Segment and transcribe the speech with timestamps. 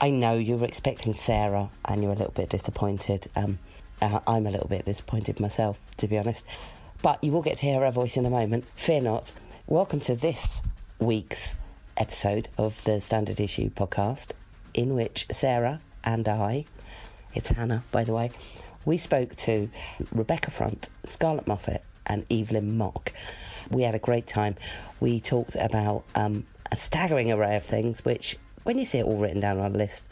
[0.00, 3.30] I know you were expecting Sarah and you're a little bit disappointed.
[3.36, 3.60] Um,
[4.02, 6.44] uh, I'm a little bit disappointed myself, to be honest.
[7.00, 8.64] But you will get to hear her voice in a moment.
[8.74, 9.32] Fear not.
[9.68, 10.60] Welcome to this
[10.98, 11.54] week's
[11.96, 14.32] episode of the Standard Issue podcast,
[14.74, 16.64] in which Sarah and I,
[17.34, 18.32] it's Hannah, by the way,
[18.84, 19.70] we spoke to
[20.10, 23.12] Rebecca Front, Scarlett Moffatt, and Evelyn Mok.
[23.70, 24.56] We had a great time.
[24.98, 29.16] We talked about um, a staggering array of things, which, when you see it all
[29.16, 30.04] written down on a list,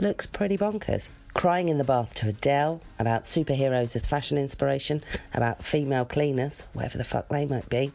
[0.00, 1.10] looks pretty bonkers.
[1.32, 6.98] Crying in the bath to Adele, about superheroes as fashion inspiration, about female cleaners, whatever
[6.98, 7.92] the fuck they might be.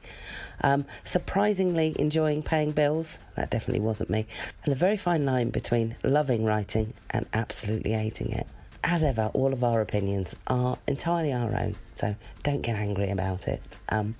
[0.61, 4.25] Um, surprisingly enjoying paying bills, that definitely wasn't me.
[4.63, 8.47] And the very fine line between loving writing and absolutely hating it.
[8.87, 13.47] As ever, all of our opinions are entirely our own, so don't get angry about
[13.47, 13.79] it.
[13.89, 14.13] Um,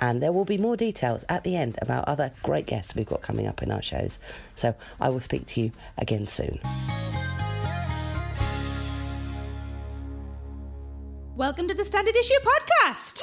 [0.00, 3.22] and there will be more details at the end about other great guests we've got
[3.22, 4.18] coming up in our shows.
[4.56, 6.58] So I will speak to you again soon.
[11.36, 13.22] Welcome to the Standard Issue Podcast.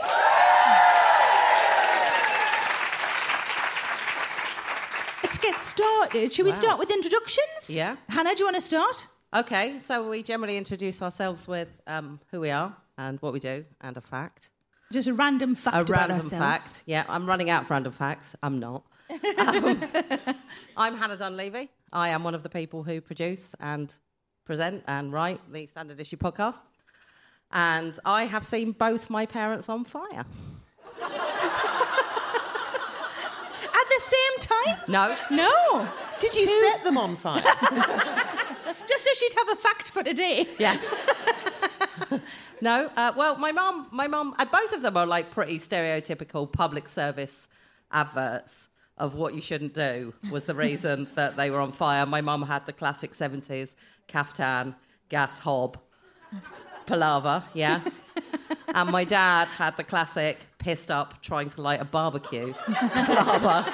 [5.24, 6.32] Let's get started.
[6.34, 6.58] Should we Wow.
[6.58, 7.70] start with introductions?
[7.70, 7.98] Yeah.
[8.08, 9.08] Hannah, do you want to start?
[9.36, 13.66] Okay, so we generally introduce ourselves with um, who we are and what we do
[13.82, 14.50] and a fact.
[14.94, 16.72] Just a random fact a about random ourselves.
[16.72, 16.84] fact.
[16.86, 18.36] Yeah, I'm running out of random facts.
[18.42, 18.84] I'm not.
[19.38, 19.84] Um,
[20.78, 21.70] I'm Hannah Dunleavy.
[21.92, 23.94] I am one of the people who produce and
[24.46, 26.62] present and write the Standard Issue podcast.
[27.52, 30.26] And I have seen both my parents on fire.
[31.02, 31.10] At
[33.90, 34.78] the same time?
[34.88, 35.88] No, No.
[36.22, 36.72] Did You you?
[36.72, 37.44] set them on fire.
[38.88, 40.48] Just so she'd have a fact for today.
[40.60, 40.80] Yeah.
[42.62, 42.90] no.
[42.96, 46.88] Uh, well, my mum, my mum, uh, both of them are like pretty stereotypical public
[46.88, 47.48] service
[47.92, 50.14] adverts of what you shouldn't do.
[50.32, 52.06] Was the reason that they were on fire.
[52.06, 53.76] My mum had the classic seventies
[54.08, 54.76] caftan,
[55.10, 55.78] gas hob,
[56.86, 57.82] palaver, yeah.
[58.76, 63.66] and my dad had the classic pissed up trying to light a barbecue palaver.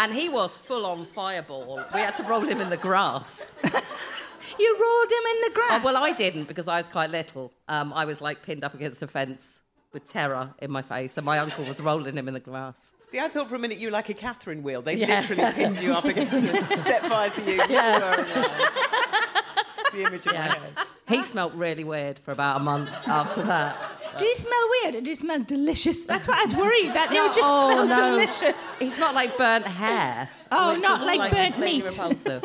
[0.00, 1.82] And he was full on fireball.
[1.92, 3.50] We had to roll him in the grass.
[4.58, 5.80] You rolled him in the grass.
[5.82, 7.52] Oh, well, I didn't because I was quite little.
[7.68, 9.60] Um, I was like pinned up against a fence
[9.92, 12.92] with terror in my face, and my uncle was rolling him in the grass.
[13.10, 14.82] See, I thought for a minute you were like a Catherine wheel.
[14.82, 15.20] They Yeah.
[15.20, 17.52] literally pinned you up against it, set fire to you.
[17.52, 18.58] you Yeah.
[19.92, 20.60] the image in my head.
[21.08, 23.74] He smelt really weird for about a month after that.
[24.18, 26.02] Did he smell weird or did he smell delicious?
[26.02, 28.10] That's what I'd worried, that it would just Oh, smell no.
[28.10, 28.78] delicious.
[28.78, 30.28] He smelled like burnt hair.
[30.52, 31.84] Oh, not was, like burnt meat.
[31.84, 32.44] Repulsive.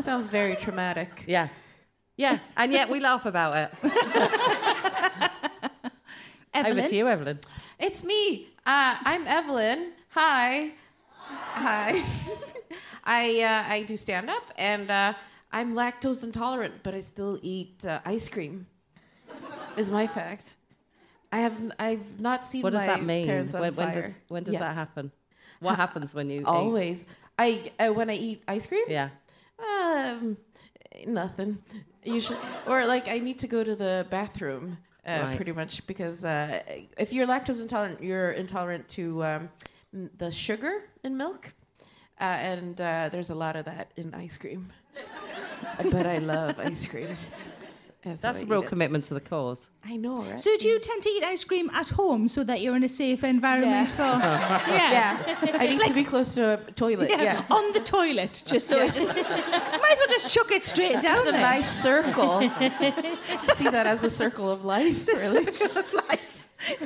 [0.00, 1.24] Sounds very traumatic.
[1.26, 1.48] Yeah.
[2.16, 3.70] Yeah, and yet we laugh about it.
[6.54, 6.78] Evelyn?
[6.78, 7.38] Over to you, Evelyn.
[7.78, 8.48] It's me.
[8.66, 9.92] Uh, I'm Evelyn.
[10.10, 10.72] Hi.
[11.16, 12.02] Hi.
[13.04, 15.14] I uh, I do stand up and uh,
[15.50, 18.66] I'm lactose intolerant, but I still eat uh, ice cream.
[19.76, 20.56] Is my fact.
[21.32, 23.26] I have n- I've not seen What does my that mean?
[23.26, 24.60] parents on When, when fire does, when does yet.
[24.60, 25.10] that happen?
[25.60, 26.46] What happens when you eat?
[26.46, 27.06] Always.
[27.38, 28.84] I uh, when I eat ice cream.
[28.88, 29.08] Yeah.
[29.62, 30.36] Um,
[31.06, 31.58] nothing.
[32.04, 34.78] Usually, or like I need to go to the bathroom.
[35.06, 35.36] Uh, Right.
[35.36, 36.62] Pretty much because uh,
[36.96, 39.48] if you're lactose intolerant, you're intolerant to um,
[40.18, 41.52] the sugar in milk,
[42.20, 44.72] uh, and uh, there's a lot of that in ice cream.
[45.90, 47.16] but I love ice cream.
[48.04, 49.70] And so That's I a real commitment to the cause.
[49.84, 50.40] I know, right?
[50.40, 52.88] So do you tend to eat ice cream at home so that you're in a
[52.88, 53.96] safe environment Yeah.
[53.96, 54.02] for...
[54.72, 55.18] Yeah.
[55.26, 57.10] yeah, I need to be close to a toilet.
[57.10, 57.42] Yeah, Yeah.
[57.48, 61.16] on the toilet, just so it just might as well just chuck it straight down
[61.18, 61.40] It's a there.
[61.40, 62.40] nice circle.
[63.56, 65.52] See that as the circle of life, the really.
[65.52, 66.28] circle of life.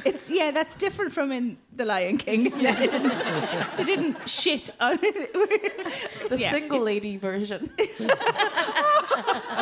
[0.07, 2.79] It's yeah, that's different from in The Lion King, isn't it?
[2.79, 3.23] They didn't,
[3.77, 6.29] they didn't shit on it.
[6.31, 6.51] The Yeah.
[6.51, 7.71] single lady version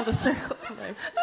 [0.04, 1.12] the circle of life.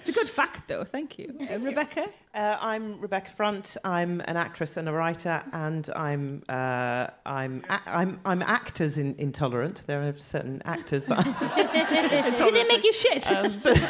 [0.00, 0.84] It's a good fact, though.
[0.84, 2.08] Thank you, uh, Rebecca.
[2.34, 3.76] Uh, I'm Rebecca Front.
[3.84, 9.14] I'm an actress and a writer, and I'm uh, I'm a- I'm I'm actors in,
[9.18, 9.84] intolerant.
[9.86, 11.18] There are certain actors that.
[11.26, 13.30] I'm Did they make you shit?
[13.30, 13.82] Um, but Need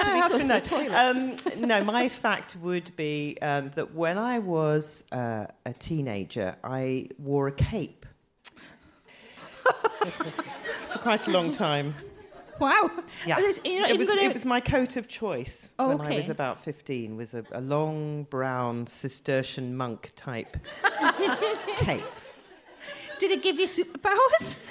[0.00, 0.92] to be How close can to I- toilet.
[0.94, 1.36] Um,
[1.66, 7.48] no, my fact would be um, that when I was uh, a teenager, I wore
[7.48, 8.06] a cape
[10.96, 11.94] for quite a long time.
[12.60, 12.90] wow.
[13.26, 16.16] Yeah, there's- you're not it, was, it was my coat of choice Oh, when I
[16.16, 17.16] was about fifteen.
[17.16, 20.56] Was a, a long brown Cistercian monk type
[21.76, 22.02] cape.
[23.18, 24.56] Did it give you superpowers?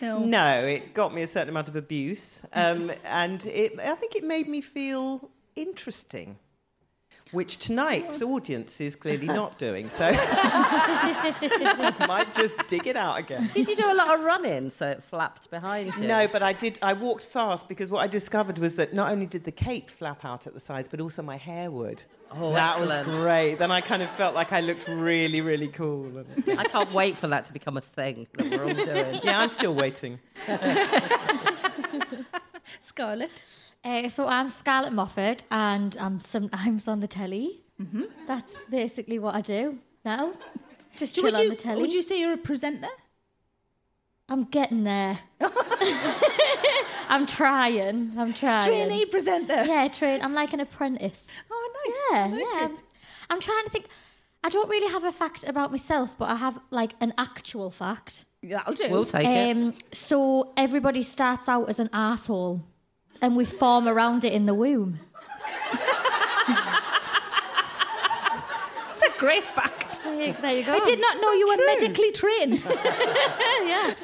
[0.00, 0.18] No.
[0.18, 4.24] No, it got me a certain amount of abuse, um, and it, I think it
[4.24, 6.40] made me feel interesting.
[7.32, 9.88] Which tonight's audience is clearly not doing.
[9.88, 10.10] So
[12.06, 13.50] might just dig it out again.
[13.52, 16.06] Did you do a lot of running so it flapped behind you?
[16.06, 16.78] No, but I did.
[16.82, 20.24] I walked fast because what I discovered was that not only did the cape flap
[20.24, 22.04] out at the sides, but also my hair would.
[22.34, 23.08] Oh, that excellent.
[23.08, 23.58] was great.
[23.58, 26.24] Then I kind of felt like I looked really, really cool.
[26.46, 29.20] I can't wait for that to become a thing that we're all doing.
[29.22, 30.18] yeah, I'm still waiting.
[32.80, 33.44] Scarlett.
[33.84, 37.62] Uh, so I'm Scarlett Moffatt, and I'm sometimes on the telly.
[37.80, 38.04] Mm-hmm.
[38.26, 40.34] That's basically what I do now.
[40.96, 41.80] Just chill would on you, the telly.
[41.80, 42.88] would you say you're a presenter?
[44.28, 45.18] I'm getting there.
[47.08, 48.12] I'm trying.
[48.16, 48.64] I'm trying.
[48.64, 49.64] Trainee presenter.
[49.64, 50.22] Yeah, train.
[50.22, 51.26] I'm like an apprentice.
[51.50, 51.96] Oh, nice.
[52.10, 52.66] Yeah, I like yeah.
[52.66, 52.74] I'm.
[53.30, 53.86] I'm trying to think.
[54.44, 58.24] I don't really have a fact about myself, but I have like an actual fact.
[58.42, 58.88] That'll do.
[58.90, 59.56] We'll take it.
[59.56, 62.62] Um, so everybody starts out as an asshole,
[63.22, 64.98] and we form around it in the womb.
[68.88, 70.02] That's a great fact.
[70.02, 70.72] There you, there you go.
[70.72, 72.64] I did not know you were medically trained.
[72.66, 73.94] yeah.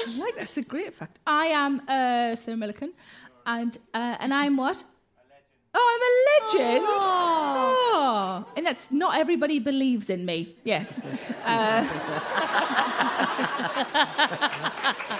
[0.00, 1.18] I like that's a great fact.
[1.26, 2.92] I am uh, Sarah Millican,
[3.46, 4.82] and uh, and I'm what?
[5.72, 6.12] Oh, I'm a
[6.58, 6.86] legend.
[6.88, 8.44] Oh.
[8.56, 10.56] and that's not everybody believes in me.
[10.64, 11.00] Yes.
[11.44, 11.86] Uh,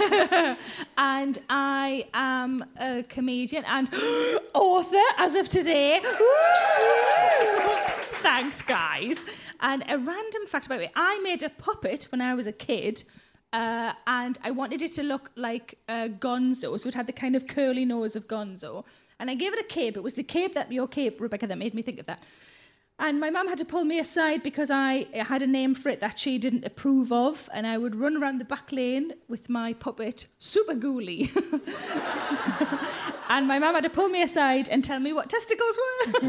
[0.98, 3.90] and I am a comedian and
[4.54, 6.00] author as of today.
[8.22, 9.24] Thanks, guys.
[9.60, 13.02] And a random fact about me I made a puppet when I was a kid.
[13.52, 17.34] Uh, and I wanted it to look like uh, Gonzo, so it had the kind
[17.34, 18.84] of curly nose of Gonzo.
[19.18, 19.96] And I gave it a cape.
[19.96, 22.22] It was the cape that your cape, Rebecca, that made me think of that.
[23.02, 26.00] And my mum had to pull me aside because I had a name for it
[26.00, 29.72] that she didn't approve of, and I would run around the back lane with my
[29.72, 31.30] puppet, Super Ghoulie.
[33.30, 36.12] and my mum had to pull me aside and tell me what testicles were.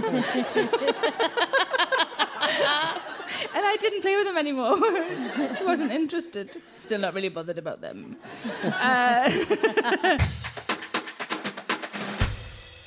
[3.53, 4.77] and I didn't play with them anymore.
[4.81, 6.61] I wasn't interested.
[6.77, 8.15] Still not really bothered about them.
[8.63, 10.17] Uh,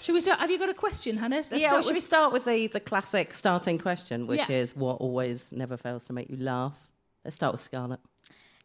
[0.05, 0.39] should we start?
[0.39, 1.37] Have you got a question, Hannah?
[1.37, 4.57] Let's yeah, start should we start with the, the classic starting question, which Yeah.
[4.57, 6.77] is what always never fails to make you laugh?
[7.25, 8.01] Let's start with Scarlett.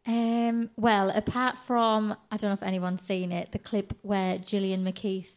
[0.05, 4.83] Um, well, apart from, I don't know if anyone's seen it, the clip where Gillian
[4.83, 5.29] McKeith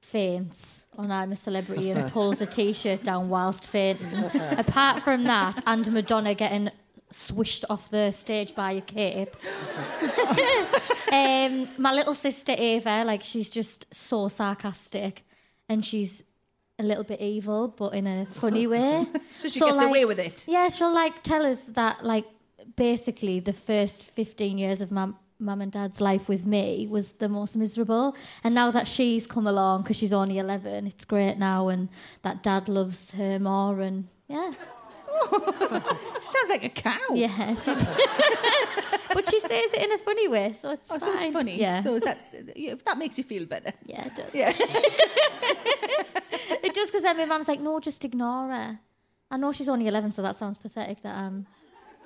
[0.00, 4.24] faints on I'm a Celebrity and pulls a t shirt down whilst fainting.
[4.56, 6.70] apart from that, and Madonna getting
[7.10, 9.34] swished off the stage by a cape.
[11.12, 15.24] um, my little sister Ava, like, she's just so sarcastic
[15.68, 16.22] and she's
[16.78, 19.06] a little bit evil, but in a funny way.
[19.36, 20.46] So she gets away with it.
[20.48, 22.26] Yeah, she'll like tell us that like
[22.76, 27.28] basically the first 15 years of mum mum and dad's life with me was the
[27.28, 28.14] most miserable
[28.44, 31.88] and now that she's come along because she's only 11 it's great now and
[32.22, 34.52] that dad loves her more and yeah
[36.22, 36.98] She sounds like a cow.
[37.14, 37.84] yeah she does.
[39.14, 41.58] but she says it in a funny way so it's Oh, so it's funny.
[41.60, 43.72] yeah So is that if that makes you feel better?
[43.86, 44.52] yeah it does Yeah.
[46.62, 48.78] it does because then my mum's like no just ignore her
[49.30, 51.46] I know she's only 11 so that sounds pathetic that um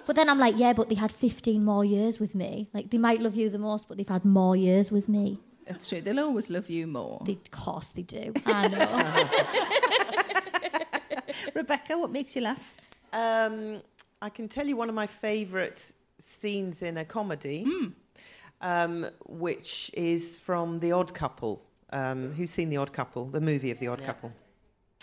[0.06, 2.68] but then I'm like, yeah, but they had 15 more years with me.
[2.72, 5.40] Like, they might love you the most, but they've had more years with me.
[5.66, 6.00] That's true.
[6.00, 7.20] They'll always love you more.
[7.24, 8.32] They, of course they do.
[8.46, 8.86] I know.
[11.54, 12.76] Rebecca, what makes you laugh?
[13.12, 13.82] Um,
[14.22, 17.66] I can tell you one of my favourite scenes in a comedy,
[18.60, 21.62] um, which is from The Odd Couple.
[21.90, 24.32] Um, who's seen The Odd Couple, the movie of The Odd Couple?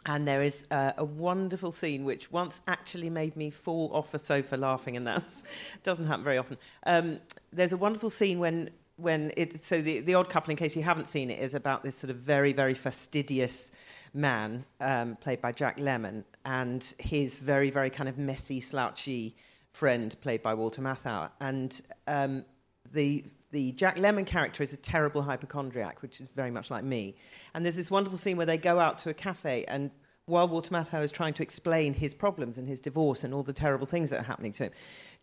[0.06, 4.20] And there is uh, a wonderful scene which once actually made me fall off a
[4.20, 5.34] sofa laughing, and that
[5.84, 6.58] doesn't happen very often.
[6.86, 7.20] Um,
[7.54, 10.84] there's a wonderful scene when when it so the the odd couple, in case you
[10.84, 13.72] haven't seen it, is about this sort of very very fastidious
[14.14, 19.36] man um, played by Jack Lemmon and his very very kind of messy slouchy
[19.74, 22.46] friend played by Walter Matthau, and um,
[22.94, 27.16] the the Jack Lemmon character is a terrible hypochondriac, which is very much like me.
[27.54, 29.92] And there's this wonderful scene where they go out to a cafe, and
[30.26, 33.54] while Walter Matthau is trying to explain his problems and his divorce and all the
[33.54, 34.72] terrible things that are happening to him,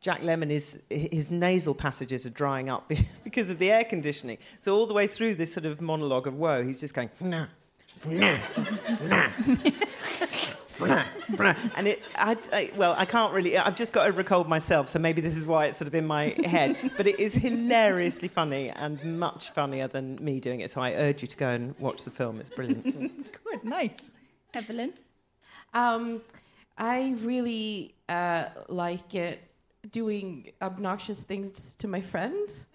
[0.01, 2.91] Jack Lemmon is his nasal passages are drying up
[3.25, 4.39] because of the air conditioning.
[4.59, 7.47] So all the way through this sort of monologue of woe, he's just going nah.
[11.77, 13.59] And it, I, I, well, I can't really.
[13.59, 15.95] I've just got over a cold myself, so maybe this is why it's sort of
[15.95, 16.77] in my head.
[16.97, 20.71] But it is hilariously funny and much funnier than me doing it.
[20.71, 22.41] So I urge you to go and watch the film.
[22.41, 22.85] It's brilliant.
[23.45, 24.13] Good, nice.
[24.55, 24.95] Evelyn?
[25.75, 26.23] Um,
[26.79, 29.41] I really uh, like it
[29.93, 32.67] doing obnoxious things to my friends.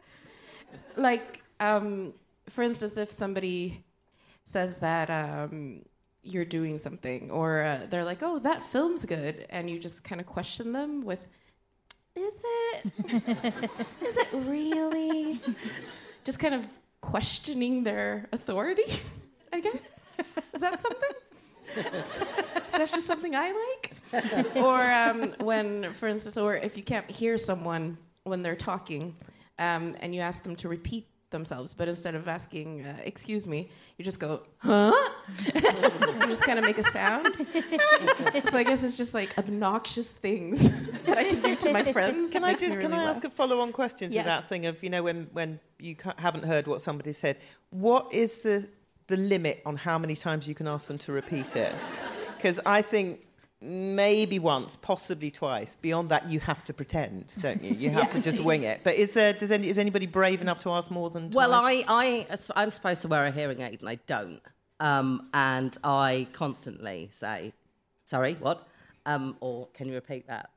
[0.96, 2.14] Like, um,
[2.50, 3.84] for instance, if somebody
[4.46, 5.82] says that, um,
[6.24, 10.20] you're doing something, or uh, they're like, "Oh, that film's good," and you just kind
[10.20, 11.20] of question them with,
[12.16, 12.92] "Is it?
[14.02, 15.40] Is it really?"
[16.24, 16.66] just kind of
[17.02, 18.92] questioning their authority.
[19.54, 19.92] I guess
[20.54, 21.10] is that something?
[21.78, 24.56] Is that just something I like?
[24.56, 29.16] or um, when, for instance, or if you can't hear someone when they're talking,
[29.60, 33.70] um, and you ask them to repeat themselves, but instead of asking, uh, "Excuse me,"
[33.98, 34.94] you just go, "Huh?"
[35.56, 37.28] you just kind of make a sound.
[38.50, 40.60] so I guess it's just like obnoxious things
[41.06, 42.32] that I can do to my friends.
[42.32, 43.16] Can I just can really I laugh.
[43.18, 44.26] ask a follow-on question to Yes.
[44.26, 47.38] that thing of you know when when you ca- haven't heard what somebody said?
[47.72, 48.68] What is the
[49.08, 51.74] the limit on how many times you can ask them to repeat it?
[52.38, 53.22] Because I think
[53.66, 55.76] maybe once, possibly twice.
[55.76, 57.74] Beyond that, you have to pretend, don't you?
[57.74, 58.82] You have to just wing it.
[58.84, 61.32] But is there does any is anybody brave enough to ask more than?
[61.32, 61.54] Well.
[61.54, 64.42] I, I, I'm supposed to wear a hearing aid and I don't.
[64.80, 67.54] Um, and I constantly say,
[68.04, 68.68] sorry, what?
[69.06, 70.50] Um, or can you repeat that?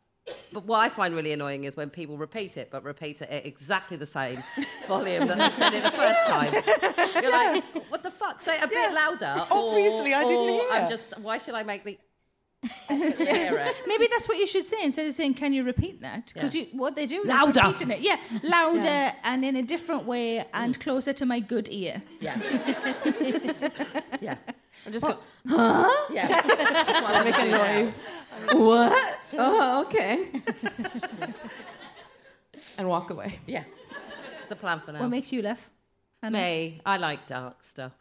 [0.53, 3.47] But what I find really annoying is when people repeat it, but repeat it at
[3.47, 4.43] exactly the same
[4.87, 6.53] volume that they said it the first time.
[7.23, 8.41] You're like, what the fuck?
[8.41, 9.35] Say it a bit louder.
[9.51, 11.99] or- Obviously, I didn't or I'm just, why should I make the
[12.91, 16.65] Maybe that's what you should say instead of saying, "Can you repeat that?" Because Yeah.
[16.73, 17.61] what they do Louder.
[17.63, 18.01] repeating it.
[18.01, 22.03] Yeah, louder and in a different way and closer to my good ear.
[22.21, 22.37] Yeah.
[24.21, 24.37] yeah.
[24.85, 25.89] I'm just go, Huh?
[26.11, 26.27] Yeah.
[26.29, 27.97] That's what make a noise.
[28.53, 29.19] what?
[29.35, 30.27] Oh, okay.
[32.77, 33.39] and walk away.
[33.47, 33.65] Yeah.
[34.41, 35.01] It's the plan for now.
[35.01, 35.71] What makes you laugh?
[36.23, 36.39] Hannah?
[36.39, 37.93] Me, I like dark stuff.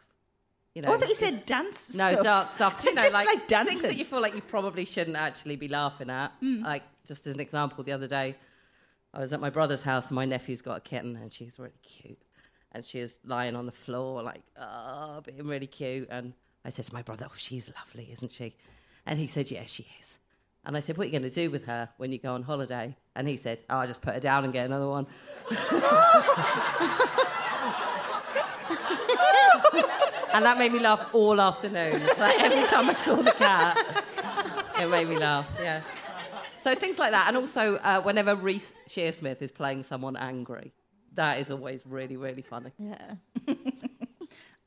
[0.78, 1.80] You know, Oh, I thought you said dance.
[1.80, 1.96] Stuff.
[1.96, 2.24] No stuff.
[2.24, 2.84] dark stuff.
[2.84, 5.66] You know, Just like, like things that you feel like you probably shouldn't actually be
[5.66, 6.30] laughing at.
[6.40, 6.62] Mm.
[6.62, 8.36] Like just as an example, the other day,
[9.12, 11.72] I was at my brother's house and my nephew's got a kitten and she's really
[11.82, 12.22] cute,
[12.70, 16.06] and she is lying on the floor like oh, being really cute.
[16.12, 16.32] And
[16.64, 18.54] I said to my brother, "Oh, she's lovely, isn't she?"
[19.04, 20.20] And he said, "Yeah, she is."
[20.64, 22.44] And I said, "What are you going to do with her when you go on
[22.44, 25.08] holiday?" And he said, "Oh, I'll just put her down and get another one."
[30.32, 32.00] And that made me laugh all afternoon.
[32.18, 34.04] Like every time I saw the cat,
[34.80, 35.46] it made me laugh.
[35.60, 35.80] Yeah.
[36.58, 40.72] So things like that, and also uh, whenever Reece Shearsmith is playing someone angry,
[41.14, 42.72] that is always really, really funny.
[42.78, 43.14] Yeah.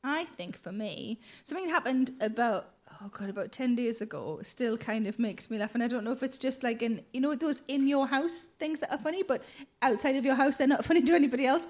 [0.04, 2.70] I think for me, something happened about
[3.02, 4.40] oh god, about ten days ago.
[4.42, 7.04] Still kind of makes me laugh, and I don't know if it's just like in
[7.12, 9.42] you know those in your house things that are funny, but
[9.82, 11.68] outside of your house they're not funny to anybody else.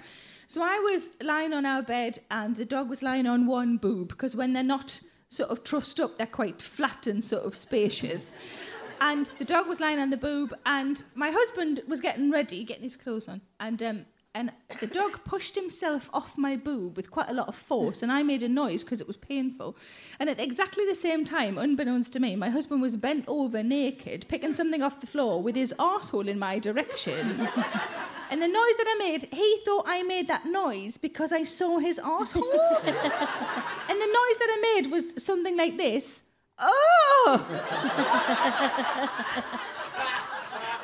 [0.52, 4.08] So I was lying on our bed, and the dog was lying on one boob
[4.08, 8.34] because when they're not sort of trussed up, they're quite flat and sort of spacious.
[9.00, 12.82] And the dog was lying on the boob, and my husband was getting ready, getting
[12.82, 14.04] his clothes on, and um,
[14.34, 18.10] and the dog pushed himself off my boob with quite a lot of force, and
[18.10, 19.76] I made a noise because it was painful.
[20.18, 24.24] And at exactly the same time, unbeknownst to me, my husband was bent over naked,
[24.28, 27.18] picking something off the floor with his arsehole in my direction.
[28.30, 31.78] and the noise that I made, he thought I made that noise because I saw
[31.78, 32.84] his arsehole.
[32.86, 36.22] and the noise that I made was something like this.
[36.58, 37.36] Oh!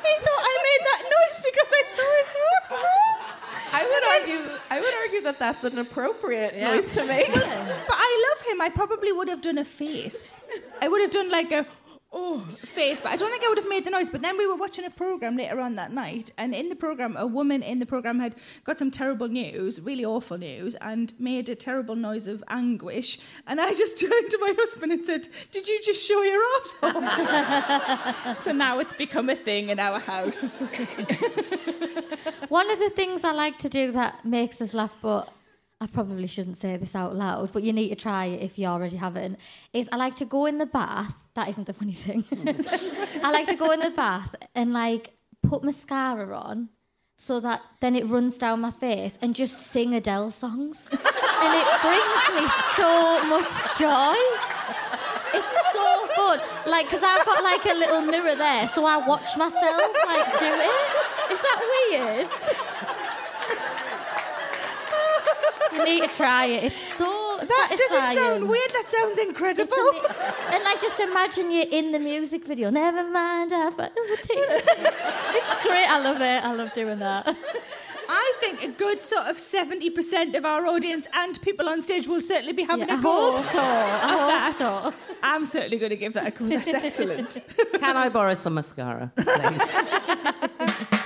[0.05, 2.29] he thought I made that noise because I saw his
[2.77, 3.08] arsehole.
[3.71, 4.51] I would argue.
[4.69, 7.31] I would argue that that's an appropriate noise to make.
[7.31, 8.61] But I love him.
[8.61, 10.43] I probably would have done a face.
[10.81, 11.65] I would have done like a
[12.11, 14.09] oh face, but I don't think I would have made the noise.
[14.09, 17.15] But then we were watching a program later on that night, and in the program,
[17.17, 21.49] a woman in the program had got some terrible news, really awful news, and made
[21.49, 23.19] a terrible noise of anguish.
[23.47, 28.35] And I just turned to my husband and said, "Did you just show your asshole?"
[28.43, 30.59] so now it's become a thing in our house.
[32.49, 35.31] One of the things I like to do that makes us laugh, but
[35.81, 38.65] I probably shouldn't say this out loud, but you need to try it if you
[38.65, 39.39] already haven't,
[39.71, 41.15] is I like to go in the bath.
[41.39, 42.25] That isn't the funny thing.
[43.23, 46.67] I like to go in the bath and like put mascara on
[47.15, 50.85] so that then it runs down my face and just sing Adele songs.
[50.91, 54.19] and it brings me so much joy.
[55.33, 56.41] It's so fun.
[56.67, 60.45] Like, because I've got like a little mirror there, so I watch myself like do
[60.45, 61.31] it.
[61.31, 62.27] Is that weird?
[65.71, 66.63] You need to try it.
[66.63, 67.18] It's so
[67.49, 68.69] That doesn't sound weird.
[68.73, 69.73] That sounds incredible.
[69.77, 72.69] ama- and like just imagine you're in the music video.
[72.69, 74.65] Never mind, I found it.
[75.39, 75.85] It's great.
[75.89, 76.43] I love it.
[76.43, 77.35] I love doing that.
[78.11, 82.21] I think a good sort of 70% of our audience and people on stage will
[82.21, 83.37] certainly be having Yeah, I a go.
[83.37, 83.59] hope so.
[83.61, 84.55] I hope that.
[84.57, 84.93] so.
[85.21, 86.47] I'm certainly going to give that a go.
[86.47, 87.37] That's excellent.
[87.79, 89.11] Can I borrow some mascara?
[89.15, 89.29] please?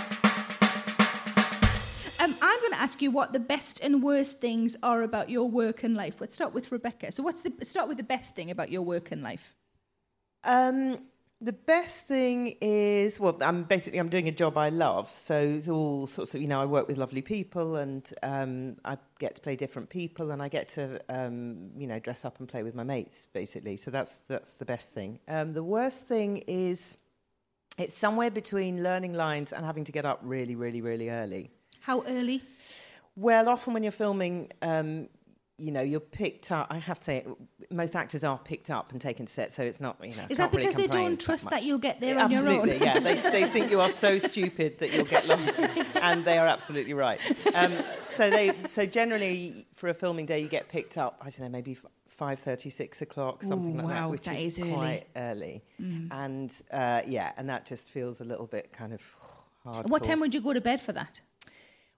[2.74, 5.96] going to ask you what the best and worst things are about your work and
[5.96, 6.20] life.
[6.20, 7.12] Let's start with Rebecca.
[7.12, 9.56] So, what's the start with the best thing about your work and life?
[10.44, 10.98] Um,
[11.40, 15.70] the best thing is well, I'm basically I'm doing a job I love, so it's
[15.70, 19.42] all sorts of you know I work with lovely people and um, I get to
[19.42, 22.74] play different people and I get to um, you know dress up and play with
[22.74, 23.78] my mates basically.
[23.78, 25.20] So that's that's the best thing.
[25.28, 26.98] Um, the worst thing is
[27.78, 31.52] it's somewhere between learning lines and having to get up really really really early.
[31.84, 32.42] How early?
[33.18, 35.10] Well, often when you're filming, um,
[35.58, 36.68] you know, you're picked up.
[36.70, 37.26] I have to say,
[37.70, 40.24] most actors are picked up and taken to set, so it's not, you know.
[40.30, 41.64] Is that can't really because they don't trust that much.
[41.64, 42.70] you'll get there on your own?
[42.70, 43.00] absolutely, yeah.
[43.00, 45.60] They, they think you are so stupid that you'll get lost,
[45.96, 47.20] and they are absolutely right.
[47.54, 51.18] Um, so they, so generally for a filming day, you get picked up.
[51.20, 54.58] I don't know, maybe five thirty, six o'clock, something Ooh, like that, which that is,
[54.58, 54.70] is early.
[54.70, 54.76] Mm.
[54.76, 55.64] quite early.
[55.80, 59.02] And uh, yeah, and that just feels a little bit kind of
[59.66, 59.86] hard.
[59.90, 61.20] What time would you go to bed for that?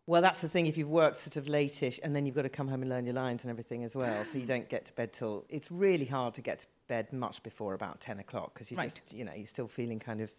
[0.07, 0.67] Well, that's the thing.
[0.67, 3.05] If you've worked sort of latish, and then you've got to come home and learn
[3.05, 5.45] your lines and everything as well, so you don't get to bed till.
[5.49, 8.83] It's really hard to get to bed much before about ten o'clock because you Right.
[8.85, 10.31] just, you know, you're still feeling kind of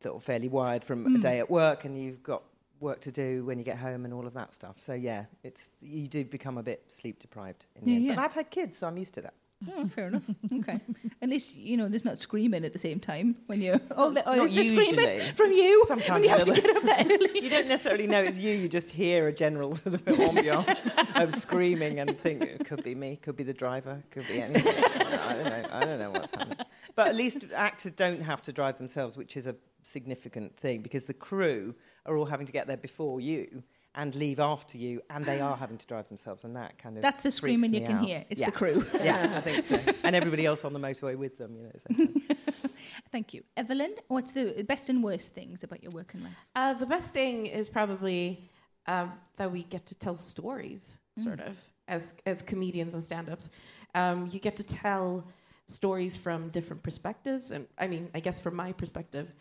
[0.00, 1.16] sort of fairly wired from Hmm.
[1.16, 2.44] a day at work, and you've got
[2.80, 4.78] work to do when you get home and all of that stuff.
[4.78, 8.04] So yeah, it's you do become a bit sleep deprived in the Yeah, end.
[8.06, 8.14] yeah.
[8.14, 9.34] But I've had kids, so I'm used to that.
[9.76, 10.22] Oh, fair enough.
[10.52, 10.78] Okay.
[11.22, 13.80] At least you know there's not screaming at the same time when you're.
[13.96, 16.82] Oh, the, oh is the screaming from you Sometimes when you have to get up
[16.82, 17.30] that early?
[17.44, 18.52] You don't necessarily know it's you.
[18.52, 20.90] You just hear a general sort of ambiance
[21.22, 24.74] of screaming and think it could be me, could be the driver, could be anything.
[24.74, 25.68] I don't know.
[25.70, 26.58] I don't know what's happening.
[26.96, 31.04] But at least actors don't have to drive themselves, which is a significant thing because
[31.04, 31.74] the crew
[32.06, 33.62] are all having to get there before you
[33.94, 37.02] and leave after you, and they are having to drive themselves, and that kind of
[37.02, 38.04] That's the screaming you can out.
[38.04, 38.24] hear.
[38.28, 38.46] It's yeah.
[38.46, 38.84] the crew.
[39.02, 39.78] Yeah, I think so.
[40.02, 41.72] And everybody else on the motorway with them, you know.
[41.76, 42.74] So.
[43.12, 43.94] Thank you, Evelyn.
[44.08, 46.32] What's the best and worst things about your work and life?
[46.56, 48.50] Uh, the best thing is probably
[48.86, 53.50] um, that we get to tell stories, sort of, as as comedians and stand-ups.
[53.94, 55.24] Um, you get to tell
[55.66, 59.32] stories from different perspectives, and I mean, I guess from my perspective,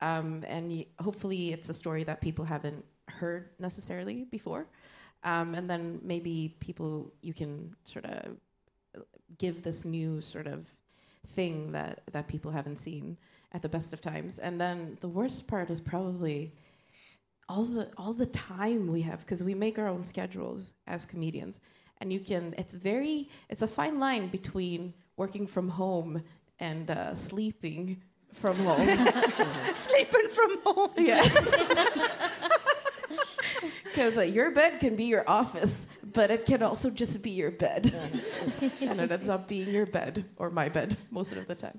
[0.00, 2.84] um, and y hopefully it's a story that people haven't
[3.18, 4.66] heard necessarily before,
[5.24, 8.36] um, and then maybe people you can sort of
[9.38, 10.66] give this new sort of
[11.28, 13.16] thing that that people haven't seen
[13.52, 14.38] at the best of times.
[14.38, 16.52] And then the worst part is probably
[17.48, 21.60] all the all the time we have because we make our own schedules as comedians,
[22.00, 22.54] and you can.
[22.58, 23.28] It's very.
[23.48, 26.22] It's a fine line between working from home
[26.58, 28.88] and uh, sleeping from home.
[29.76, 30.90] Sleeping from home.
[30.96, 31.22] yeah.
[33.92, 37.50] Because uh, your bed can be your office, but it can also just be your
[37.50, 37.92] bed.
[38.80, 41.78] and it ends up being your bed or my bed most of the time.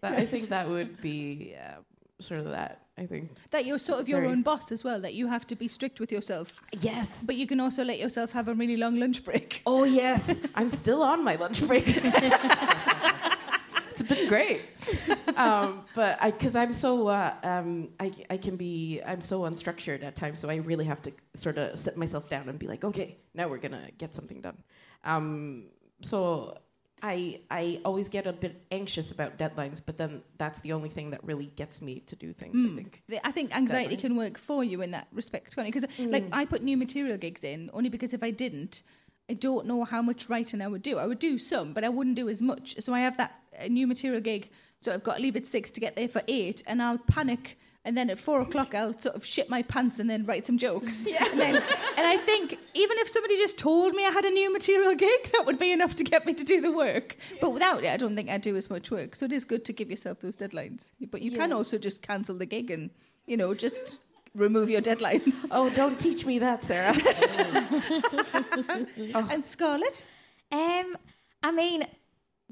[0.00, 1.80] That, I think that would be uh,
[2.20, 2.82] sort of that.
[2.96, 3.30] I think.
[3.52, 4.32] That you're sort of your Very.
[4.32, 5.00] own boss as well.
[5.00, 7.22] That you have to be strict with yourself, Yes.
[7.24, 9.62] but you can also let yourself have a really long lunch break.
[9.66, 11.86] Oh yes, I'm still on my lunch break.
[14.00, 14.60] it's been great,
[15.36, 20.02] um, but I because I'm so uh, um, I I can be I'm so unstructured
[20.04, 22.84] at times, so I really have to sort of sit myself down and be like,
[22.84, 24.56] okay, now we're gonna get something done.
[25.04, 25.64] Um,
[26.02, 26.58] so
[27.02, 31.10] I I always get a bit anxious about deadlines, but then that's the only thing
[31.10, 32.56] that really gets me to do things.
[32.56, 33.02] I think.
[33.08, 34.00] The- I think anxiety Deadlines.
[34.00, 37.70] can work for you in that respect, because like I put new material gigs in
[37.72, 38.82] only because if I didn't,
[39.30, 40.98] I don't know how much writing I would do.
[40.98, 42.76] I would do some, but I wouldn't do as much.
[42.80, 45.70] So I have that uh, new material gig, so I've got to leave at six
[45.72, 47.58] to get there for eight, and I'll panic.
[47.84, 50.58] And then at four o'clock, I'll sort of shit my pants and then write some
[50.58, 51.06] jokes.
[51.20, 54.52] And, then, and I think even if somebody just told me I had a new
[54.52, 57.16] material gig, that would be enough to get me to do the work.
[57.40, 59.14] But without it, I don't think I'd do as much work.
[59.14, 60.92] So it is good to give yourself those deadlines.
[61.10, 62.90] But you can also just cancel the gig and,
[63.26, 64.00] you know, just
[64.38, 65.32] remove your deadline.
[65.50, 66.94] Oh, don't teach me that, Sarah.
[69.14, 70.04] And Scarlett?
[70.52, 70.96] Um,
[71.42, 71.86] I mean,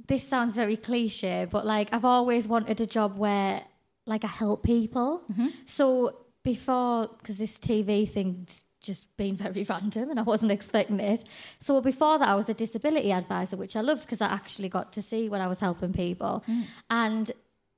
[0.07, 3.63] this sounds very cliche, but like I've always wanted a job where
[4.07, 5.23] like I help people.
[5.67, 11.25] So before, because this TV thing's just been very random and I wasn't expecting it.
[11.59, 14.93] So before that, I was a disability advisor, which I loved because I actually got
[14.95, 16.45] to see when I was helping people.
[16.89, 17.31] And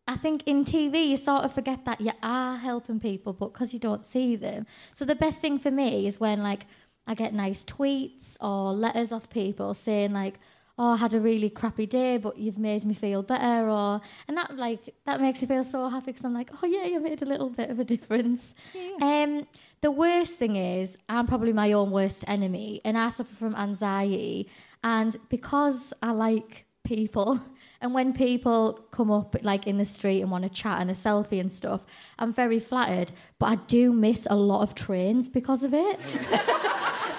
[0.09, 3.75] I think in TV, you sort of forget that you are helping people, but because
[3.75, 4.67] you don't see them.
[4.95, 6.65] So the best thing for me is when like
[7.07, 10.39] I get nice tweets or letters off people saying like,
[10.79, 14.37] "Oh, I had a really crappy day, but you've made me feel better," or and
[14.39, 17.21] that like that makes me feel so happy because I'm like, "Oh yeah, you made
[17.21, 18.55] a little bit of a difference."
[19.03, 19.47] Um,
[19.83, 24.49] the worst thing is I'm probably my own worst enemy, and I suffer from anxiety,
[24.83, 27.43] and because I like people.
[27.81, 30.95] And when people come up like in the street and want to chat and a
[30.95, 31.85] selfie and stuff,
[32.19, 33.13] I'm very flattered.
[33.39, 36.01] But I do miss a lot of trains because of it.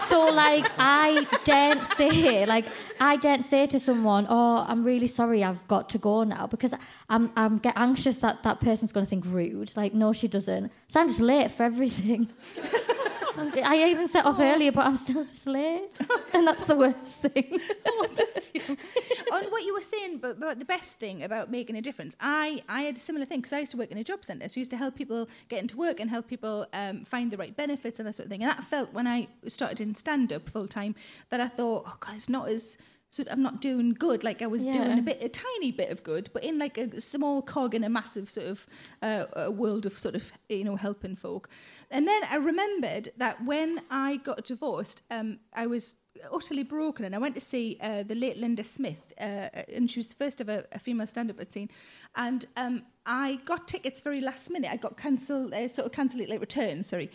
[0.09, 2.65] So like I daren't say like
[2.99, 6.73] I daren't say to someone, "Oh, I'm really sorry, I've got to go now," because
[7.09, 9.71] I'm I'm get anxious that that person's going to think rude.
[9.75, 10.71] Like, no, she doesn't.
[10.87, 12.29] So I'm just late for everything.
[13.63, 15.89] I even set off earlier, but I'm still just late,
[16.33, 17.59] and that's the worst thing.
[19.33, 22.63] On what you were saying, but, but the best thing about making a difference, I,
[22.67, 24.47] I had a similar thing because I used to work in a job centre.
[24.49, 27.37] So I used to help people get into work and help people um, find the
[27.37, 28.43] right benefits and that sort of thing.
[28.43, 30.95] And that felt when I started in stand up full time
[31.29, 32.77] that I thought, oh God, it's not as.
[33.11, 34.23] So I'm not doing good.
[34.23, 34.73] Like I was Yeah.
[34.73, 37.83] doing a bit, a tiny bit of good, but in like a small cog in
[37.83, 38.67] a massive sort of
[39.01, 41.49] uh, a world of sort of you know helping folk.
[41.89, 45.95] And then I remembered that when I got divorced, um, I was
[46.31, 49.99] utterly broken, and I went to see uh, the late Linda Smith, uh, and she
[49.99, 51.69] was the first a, a female stand-up I'd seen.
[52.15, 54.69] And um, I got tickets very last minute.
[54.71, 57.09] I got cancelled, uh, sort of cancelled, like return, sorry.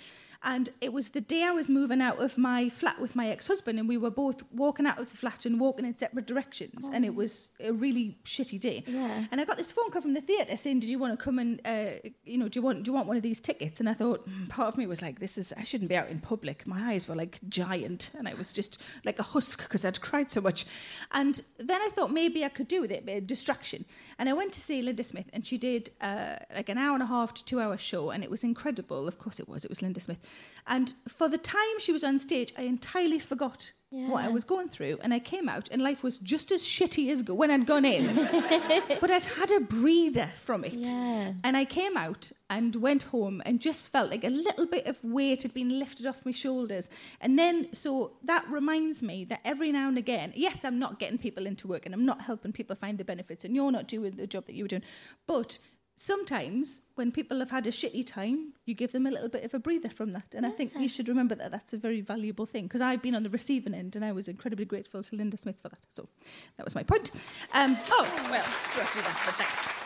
[0.45, 3.79] And it was the day I was moving out of my flat with my ex-husband,
[3.79, 7.05] and we were both walking out of the flat and walking in separate directions, and
[7.05, 8.85] it was a really shitty day.
[8.87, 9.25] Yeah.
[9.31, 11.39] And I got this phone call from the theatre saying, "Did you want to come
[11.39, 13.89] and, uh, you know, do you want do you want one of these tickets?" And
[13.89, 16.21] I thought, mm, part of me was like, "This is I shouldn't be out in
[16.21, 20.01] public." My eyes were like giant, and I was just like a husk because I'd
[20.01, 20.67] cried so much.
[21.13, 23.85] And then I thought maybe I could do with it, a distraction.
[24.19, 27.03] And I went to see Linda Smith, and she did uh, like an hour and
[27.03, 29.09] a half to two hour show, and it was incredible.
[29.09, 29.65] Of course, it was.
[29.65, 30.19] It was Linda Smith,
[30.67, 34.69] and for the time she was on stage, I entirely forgot what I was going
[34.69, 37.67] through, and I came out, and life was just as shitty as go- when I'd
[37.67, 38.15] gone in,
[39.01, 40.75] but I'd had a breather from it.
[40.75, 41.33] Yeah.
[41.45, 45.03] And I came out and went home and just felt like a little bit of
[45.05, 46.91] weight had been lifted off my shoulders.
[47.21, 51.19] And then, so that reminds me that every now and again, yes, I'm not getting
[51.19, 54.17] people into work and I'm not helping people find the benefits, and you're not doing
[54.17, 54.83] the job that you were doing.
[55.27, 55.59] But
[55.97, 59.55] sometimes when people have had a shitty time, you give them a little bit of
[59.55, 60.35] a breather from that.
[60.35, 63.15] And I think you should remember that that's a very valuable thing because I've been
[63.15, 65.79] on the receiving end and I was incredibly grateful to Linda Smith for that.
[65.89, 66.09] So
[66.57, 67.11] that was my point.
[67.53, 69.84] Um, oh, well, you have to do that, but thanks.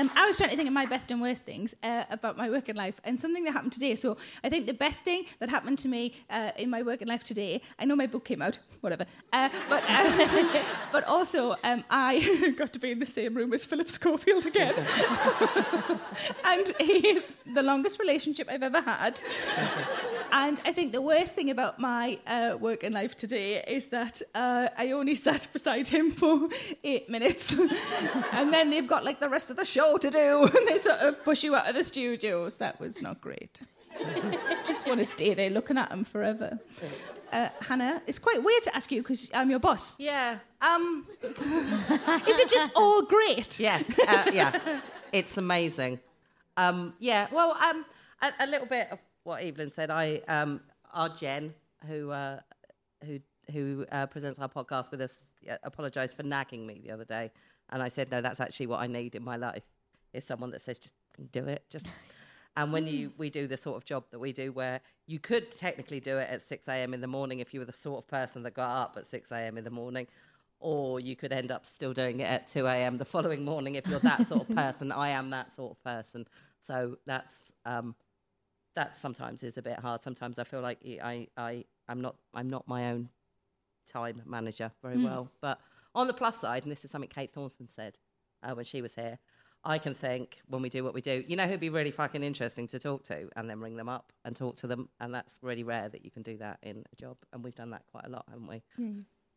[0.00, 2.48] Um, I was trying to think of my best and worst things uh, about my
[2.48, 3.94] working life, and something that happened today.
[3.94, 7.22] So I think the best thing that happened to me uh, in my working life
[7.22, 7.60] today.
[7.78, 12.72] I know my book came out, whatever, uh, but uh, but also um, I got
[12.72, 14.74] to be in the same room as Philip Schofield again,
[16.46, 19.20] and he is the longest relationship I've ever had.
[20.32, 24.68] And I think the worst thing about my uh, working life today is that uh,
[24.76, 26.48] I only sat beside him for
[26.84, 27.56] eight minutes.
[28.32, 30.48] and then they've got like the rest of the show to do.
[30.60, 32.58] And they sort of push you out of the studios.
[32.58, 33.60] That was not great.
[34.64, 36.58] Just want to stay there looking at him forever.
[37.32, 39.96] Uh, Hannah, it's quite weird to ask you because I'm your boss.
[39.98, 40.38] Yeah.
[40.60, 41.06] Um.
[41.22, 43.60] Is it just all great?
[43.60, 43.82] Yeah.
[44.08, 44.80] Uh, yeah.
[45.12, 46.00] It's amazing.
[46.56, 46.94] Um.
[46.98, 47.28] Yeah.
[47.30, 47.56] Well.
[47.62, 47.84] Um.
[48.22, 48.98] A, a little bit of
[49.30, 49.90] what Evelyn said.
[49.90, 50.20] I.
[50.28, 50.60] Um.
[50.92, 51.54] Our Jen,
[51.86, 52.10] who.
[52.10, 52.40] Uh,
[53.04, 53.20] who.
[53.52, 55.32] Who uh, presents our podcast with us,
[55.64, 57.32] apologized for nagging me the other day,
[57.70, 59.64] and I said, no, that's actually what I need in my life.
[60.12, 60.94] Is someone that says, just
[61.32, 61.86] do it, just.
[62.56, 65.50] And when you we do the sort of job that we do, where you could
[65.52, 66.92] technically do it at six a.m.
[66.94, 69.30] in the morning if you were the sort of person that got up at six
[69.30, 69.56] a.m.
[69.56, 70.06] in the morning,
[70.60, 72.98] or you could end up still doing it at 2 a.m.
[72.98, 74.92] the following morning if you're that sort of person.
[74.92, 76.26] I am that sort of person.
[76.60, 77.94] So that's um,
[78.80, 80.00] that sometimes is a bit hard.
[80.00, 83.10] Sometimes I feel like I, I, I'm not I'm not my own
[83.86, 85.30] time manager very well.
[85.42, 85.60] But
[85.94, 87.98] on the plus side, and this is something Kate Thornton said
[88.42, 89.18] uh, when she was here,
[89.64, 92.22] I can think when we do what we do, you know who'd be really fucking
[92.22, 95.38] interesting to talk to, and then ring them up and talk to them, and that's
[95.42, 98.06] really rare that you can do that in a job, and we've done that quite
[98.06, 98.62] a lot, haven't we?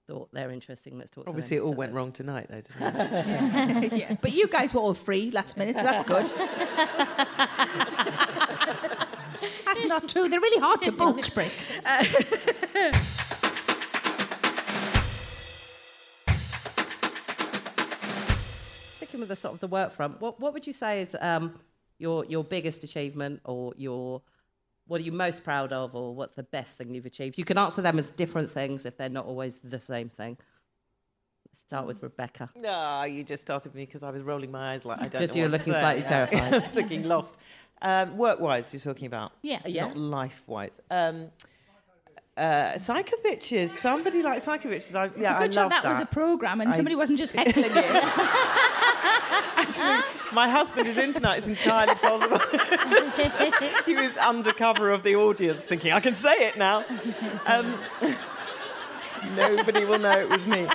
[0.07, 0.97] Thought they're interesting.
[0.97, 1.25] Let's talk.
[1.27, 2.95] Obviously, to it all So went wrong tonight, though, didn't
[3.83, 3.93] it?
[3.97, 4.15] yeah.
[4.21, 6.31] But you guys were all free last minute, so that's good.
[9.73, 10.29] that's not true.
[10.29, 11.33] They're really hard to book.
[11.33, 11.51] break.
[19.13, 21.59] sticking with the sort of the work front, what what would you say is um,
[21.99, 24.21] your your biggest achievement or your
[24.87, 27.37] what are you most proud of or what's the best thing you've achieved?
[27.37, 30.37] You can answer them as different things if they're not always the same thing.
[31.53, 32.49] Start with Rebecca.
[32.55, 35.19] No, you just started me because I was rolling my eyes like I don't know.
[35.19, 35.79] Because you were what to looking say.
[35.79, 36.41] slightly terrified.
[36.53, 37.35] I was looking lost.
[37.83, 39.33] Um, work-wise, you're talking about.
[39.41, 39.59] Yeah.
[39.65, 39.87] Yeah.
[39.87, 40.79] Not life-wise.
[40.89, 41.27] Um,
[42.35, 43.69] uh, Psycho Bitches.
[43.69, 44.95] Somebody like Psycho Bitches.
[44.95, 47.19] I, yeah, it's a good I job love that, was a program and somebody wasn't
[47.19, 47.99] just heckling you.
[49.55, 50.01] Actually,
[50.33, 51.37] my husband is in tonight.
[51.37, 52.39] It's entirely possible.
[53.85, 56.85] he was undercover of the audience, thinking, "I can say it now."
[57.45, 57.79] Um,
[59.35, 60.67] nobody will know it was me.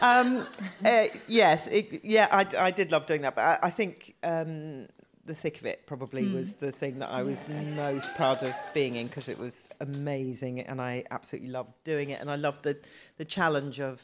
[0.00, 0.46] Um,
[0.84, 4.86] uh, yes, it, yeah, I, I did love doing that, but I, I think um,
[5.28, 8.96] the thick of it probably was the thing that I was most proud of being
[8.96, 12.20] in because it was amazing and I absolutely loved doing it.
[12.20, 12.76] And I loved the
[13.18, 14.02] the challenge of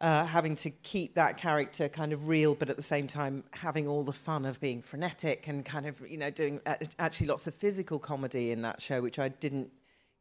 [0.00, 3.86] uh, having to keep that character kind of real, but at the same time having
[3.86, 7.46] all the fun of being frenetic and kind of you know doing a- actually lots
[7.46, 9.70] of physical comedy in that show, which I didn't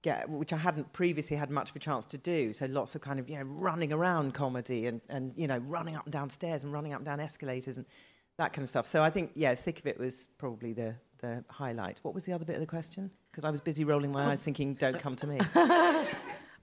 [0.02, 2.54] get, which I hadn't previously had much of a chance to do.
[2.54, 5.96] So lots of kind of you know running around comedy and and you know running
[5.96, 7.86] up and down stairs and running up and down escalators and
[8.40, 8.86] that kind of stuff.
[8.88, 12.00] So I think yeah, thick of it was probably the the highlight.
[12.04, 13.12] What was the other bit of the question?
[13.32, 15.40] Because I was busy rolling my eyes, thinking, "Don't come to me."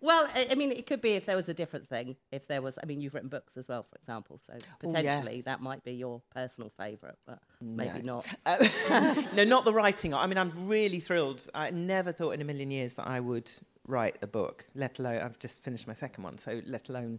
[0.02, 2.16] Well, I, I mean, it could be if there was a different thing.
[2.30, 4.74] If there was, I mean, you've written books as well, for example, so Oh, yeah.
[5.00, 8.16] potentially that might be your personal favourite, but maybe No.
[8.16, 8.26] not.
[8.46, 10.12] Uh, no, not the writing.
[10.12, 11.48] I mean, I'm really thrilled.
[11.54, 13.50] I never thought in a million years that I would
[13.88, 17.18] write a book, let alone, I've just finished my second one, so let alone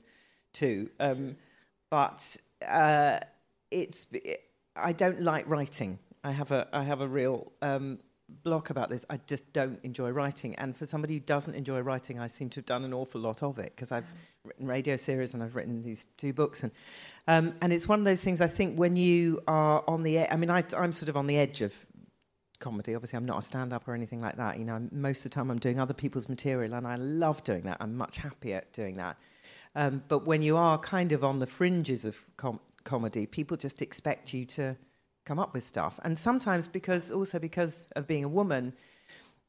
[0.53, 0.89] two.
[0.99, 1.35] Um,
[1.89, 3.19] but uh,
[3.71, 4.07] it's,
[4.75, 5.99] I don't like writing.
[6.23, 7.99] I have a, I have a real um,
[8.43, 9.05] block about this.
[9.09, 10.55] I just don't enjoy writing.
[10.55, 13.43] And for somebody who doesn't enjoy writing, I seem to have done an awful lot
[13.43, 14.07] of it because I've
[14.43, 16.63] written radio series and I've written these two books.
[16.63, 16.71] And,
[17.27, 20.27] um, and it's one of those things I think when you are on the edge,
[20.31, 21.73] I mean, I, I'm sort of on the edge of
[22.59, 22.95] comedy.
[22.95, 24.57] Obviously, I'm not a stand up or anything like that.
[24.57, 27.63] You know, most of the time I'm doing other people's material and I love doing
[27.63, 27.77] that.
[27.79, 29.17] I'm much happier doing that.
[29.75, 33.81] Um, but when you are kind of on the fringes of com- comedy, people just
[33.81, 34.75] expect you to
[35.25, 35.99] come up with stuff.
[36.03, 38.73] And sometimes because also because of being a woman,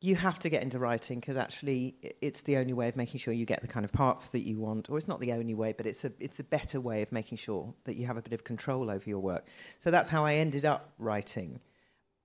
[0.01, 3.33] you have to get into writing because actually it's the only way of making sure
[3.33, 5.75] you get the kind of parts that you want or it's not the only way
[5.77, 8.33] but it's a it's a better way of making sure that you have a bit
[8.33, 9.45] of control over your work
[9.81, 11.59] so that's how i ended up writing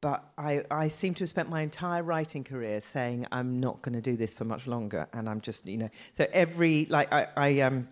[0.04, 3.93] but I, I seem to have spent my entire writing career saying I'm not going
[3.93, 5.89] to do this for much longer, and I'm just you know.
[6.12, 7.88] So every like I, I um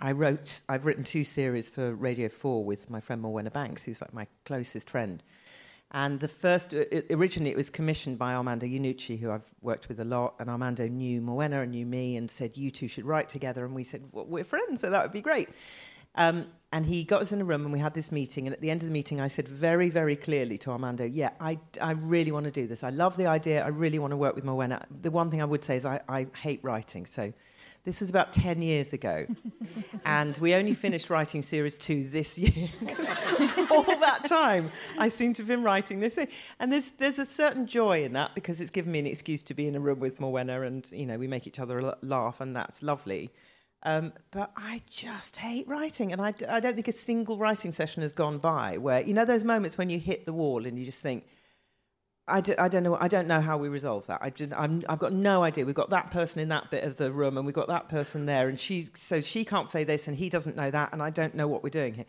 [0.00, 4.00] I wrote I've written two series for Radio Four with my friend Morwenna Banks, who's
[4.00, 5.22] like my closest friend.
[5.92, 9.88] And the first, i- i- originally it was commissioned by Armando Iannucci, who I've worked
[9.88, 10.34] with a lot.
[10.40, 13.64] And Armando knew Morwenna and knew me and said, You two should write together.
[13.64, 15.48] And we said, well, We're friends, so that would be great.
[16.16, 18.46] Um, and he got us in a room and we had this meeting.
[18.46, 21.30] And at the end of the meeting, I said very, very clearly to Armando, Yeah,
[21.40, 22.82] I, I really want to do this.
[22.82, 23.64] I love the idea.
[23.64, 24.84] I really want to work with Morwenna.
[25.02, 27.06] The one thing I would say is I, I hate writing.
[27.06, 27.32] So
[27.86, 29.26] this was about 10 years ago.
[30.04, 32.68] and we only finished writing series two this year.
[33.70, 36.26] all that time, I seem to have been writing this thing.
[36.58, 39.54] And there's, there's a certain joy in that because it's given me an excuse to
[39.54, 42.56] be in a room with Morwenna and, you know, we make each other laugh and
[42.56, 43.30] that's lovely.
[43.84, 46.10] Um, but I just hate writing.
[46.10, 49.14] And I, d- I don't think a single writing session has gone by where, you
[49.14, 51.24] know, those moments when you hit the wall and you just think,
[52.28, 52.96] I, do, I don't know.
[52.96, 54.20] I don't know how we resolve that.
[54.20, 54.32] I
[54.88, 55.64] I've got no idea.
[55.64, 58.26] We've got that person in that bit of the room, and we've got that person
[58.26, 61.10] there, and she so she can't say this, and he doesn't know that, and I
[61.10, 62.06] don't know what we're doing here.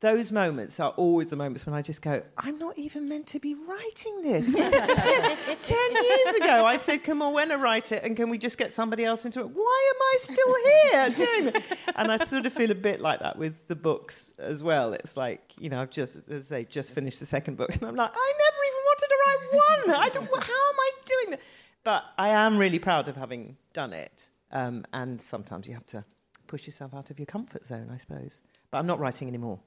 [0.00, 3.38] Those moments are always the moments when I just go, I'm not even meant to
[3.38, 4.52] be writing this.
[4.52, 8.58] Ten years ago, I said, "Come on, when I write it, and can we just
[8.58, 11.72] get somebody else into it?" Why am I still here doing this?
[11.96, 14.92] And I sort of feel a bit like that with the books as well.
[14.92, 17.82] It's like you know, I've just, as I say, just finished the second book, and
[17.84, 20.00] I'm like, I never even wanted to write one.
[20.00, 20.44] I don't.
[20.44, 21.40] How am I doing that?
[21.84, 24.30] But I am really proud of having done it.
[24.50, 26.04] Um, and sometimes you have to
[26.46, 28.40] push yourself out of your comfort zone, I suppose.
[28.70, 29.60] But I'm not writing anymore.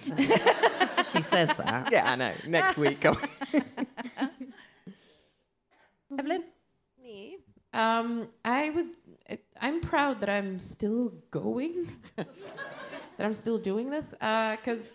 [1.12, 1.90] She says that.
[1.92, 2.32] Yeah, I know.
[2.46, 3.04] Next week.
[3.04, 3.18] I'll-
[6.18, 6.44] Evelyn?
[7.02, 7.38] Me?
[7.72, 8.86] Um, I would.
[9.60, 11.88] I'm proud that I'm still going.
[12.16, 12.26] that
[13.18, 14.94] I'm still doing this because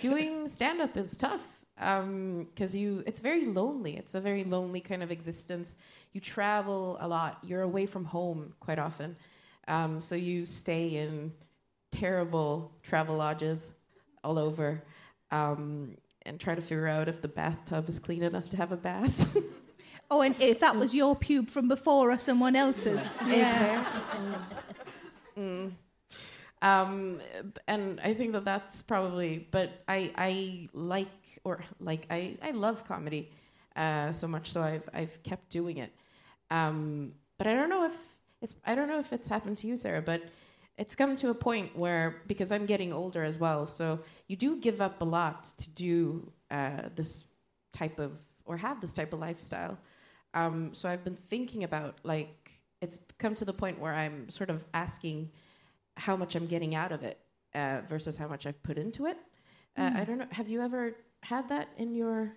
[0.00, 1.60] doing stand up is tough.
[1.76, 3.96] Because you, it's very lonely.
[3.98, 5.76] It's a very lonely kind of existence.
[6.12, 7.38] You travel a lot.
[7.42, 9.16] You're away from home quite often,
[9.68, 11.32] um, so you stay in
[11.92, 13.72] terrible travel lodges
[14.26, 14.82] all over,
[15.30, 18.76] um, and try to figure out if the bathtub is clean enough to have a
[18.76, 19.36] bath.
[20.08, 23.12] Oh, and if that was your pube from before or someone else's.
[23.26, 23.84] Yeah.
[26.62, 27.20] um,
[27.66, 29.48] and I think that that's probably.
[29.50, 33.32] But I I like or like I I love comedy
[33.74, 35.92] uh, so much, so I've I've kept doing it.
[36.52, 37.96] Um, but I don't know if
[38.40, 40.22] it's I don't know if it's happened to you, Sarah, but.
[40.78, 44.60] It's come to a point where, because I'm getting older as well, so you do
[44.60, 47.28] give up a lot to do uh, this
[47.72, 49.78] type of, or have this type of lifestyle.
[50.34, 52.50] Um, so I've been thinking about, like,
[52.82, 55.30] it's come to the point where I'm sort of asking
[55.96, 57.18] how much I'm getting out of it
[57.54, 59.16] uh, versus how much I've put into it.
[59.78, 60.26] Uh, I don't know.
[60.30, 62.32] Have you ever had that in your?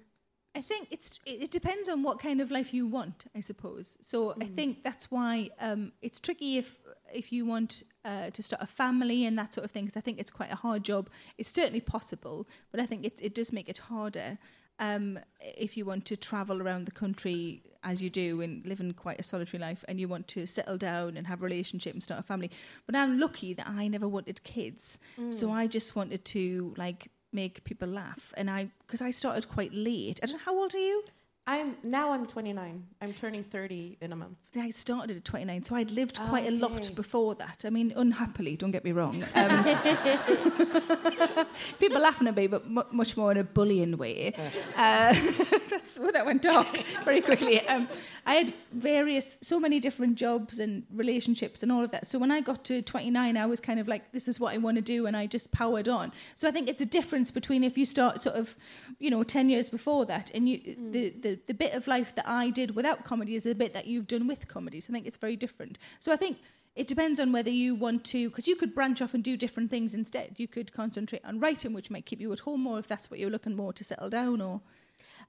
[0.55, 3.97] I think it's it depends on what kind of life you want, I suppose.
[4.01, 6.77] So I think that's why um, it's tricky if
[7.13, 9.85] if you want uh, to start a family and that sort of thing.
[9.85, 11.09] Because I think it's quite a hard job.
[11.37, 14.37] It's certainly possible, but I think it it does make it harder.
[14.79, 18.93] um, if you want to travel around the country as you do and live in
[18.93, 22.01] quite a solitary life and you want to settle down and have a relationship and
[22.01, 22.49] start a family.
[22.85, 24.99] But I'm lucky that I never wanted kids.
[25.31, 28.33] So I just wanted to like make people laugh.
[28.37, 30.19] And I, because I started quite late.
[30.23, 31.03] I don't know, how old are you?
[31.49, 32.85] I'm now I'm 29.
[33.01, 34.37] I'm turning 30 in a month.
[34.55, 37.63] I started at 29, so I'd lived quite a lot before that.
[37.65, 39.23] I mean, unhappily, don't get me wrong.
[39.33, 39.63] Um,
[41.79, 44.33] people laughing at me, but mu much more in a bullying way.
[44.77, 45.15] Uh,
[45.69, 46.67] that's where that went dark
[47.03, 47.67] very quickly.
[47.67, 47.87] Um,
[48.27, 52.05] I had various, so many different jobs and relationships and all of that.
[52.05, 54.57] So when I got to 29, I was kind of like, this is what I
[54.57, 56.11] want to do, and I just powered on.
[56.35, 58.55] So I think it's a difference between if you start sort of,
[58.99, 60.59] you know, 10 years before that, and you
[60.91, 63.87] the, the, the bit of life that I did without comedy is the bit that
[63.87, 64.79] you've done with comedy.
[64.79, 65.77] So I think it's very different.
[65.99, 66.37] So I think
[66.75, 69.69] it depends on whether you want to, because you could branch off and do different
[69.69, 70.39] things instead.
[70.39, 73.19] You could concentrate on writing, which might keep you at home more if that's what
[73.19, 74.61] you're looking more to settle down or.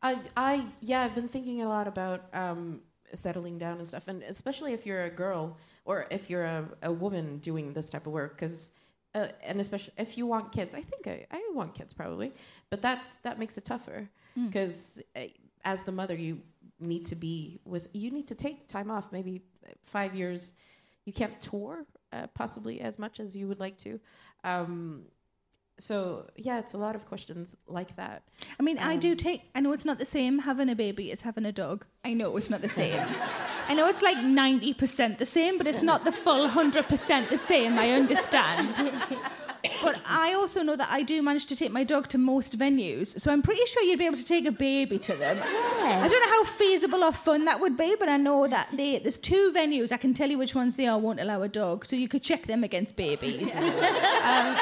[0.03, 2.81] I, I, yeah, I've been thinking a lot about um,
[3.13, 6.93] settling down and stuff, and especially if you're a girl or if you're a, a
[6.93, 8.73] woman doing this type of work, because,
[9.15, 12.33] uh, and especially if you want kids, I think I, I want kids probably,
[12.71, 14.09] but that's that makes it tougher
[14.47, 15.23] because uh,
[15.65, 16.41] as the mother, you
[16.79, 19.43] need to be with, you need to take time off, maybe
[19.83, 20.53] five years.
[21.05, 24.01] You can't tour uh, possibly as much as you would like to.
[24.45, 25.05] Um,
[25.79, 28.23] so yeah, it's a lot of questions like that.
[28.59, 29.43] I mean, I do take.
[29.55, 31.87] I know it's not the same having a baby as having a dog.
[32.05, 33.03] I know it's not the same.
[33.67, 37.31] I know it's like ninety percent the same, but it's not the full hundred percent
[37.31, 37.79] the same.
[37.79, 38.93] I understand.
[39.83, 43.19] But I also know that I do manage to take my dog to most venues,
[43.21, 45.39] so I'm pretty sure you'd be able to take a baby to them.
[45.43, 48.99] I don't know how feasible or fun that would be, but I know that they,
[48.99, 49.93] there's two venues.
[49.93, 52.23] I can tell you which ones they are won't allow a dog, so you could
[52.23, 53.55] check them against babies.
[53.55, 54.57] Um,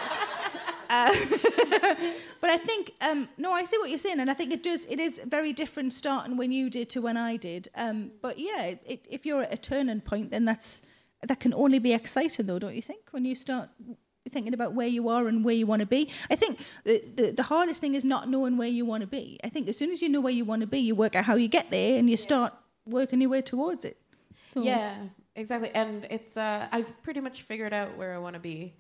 [0.91, 1.15] uh,
[2.41, 4.85] but I think um, no, I see what you're saying, and I think it does.
[4.87, 7.69] It is very different starting when you did to when I did.
[7.75, 10.83] Um, but yeah, it, if you're at a turning point, then that's
[11.23, 13.03] that can only be exciting, though, don't you think?
[13.11, 13.69] When you start
[14.31, 17.33] thinking about where you are and where you want to be, I think the, the
[17.33, 19.39] the hardest thing is not knowing where you want to be.
[19.45, 21.25] I think as soon as you know where you want to be, you work out
[21.25, 22.53] how you get there, and you start
[22.87, 23.97] working your way towards it.
[24.51, 24.97] So, Yeah,
[25.37, 25.71] exactly.
[25.75, 28.75] And it's uh, I've pretty much figured out where I want to be,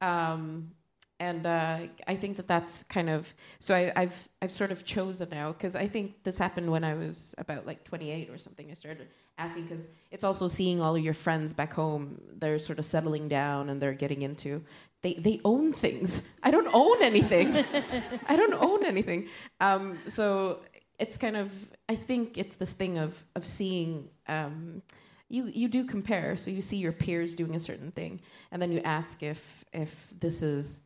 [0.00, 0.72] um,
[1.20, 3.74] and uh, I think that that's kind of so.
[3.74, 7.34] I, I've I've sort of chosen now because I think this happened when I was
[7.38, 8.70] about like 28 or something.
[8.70, 12.20] I started asking because it's also seeing all of your friends back home.
[12.36, 14.62] They're sort of settling down and they're getting into.
[15.02, 16.28] They they own things.
[16.42, 17.56] I don't own anything.
[18.26, 19.28] I don't own anything.
[19.60, 20.60] Um, so
[20.98, 21.50] it's kind of
[21.88, 24.82] I think it's this thing of of seeing um,
[25.28, 28.20] you you do compare so you see your peers doing a certain thing
[28.52, 30.80] and then you ask if if this is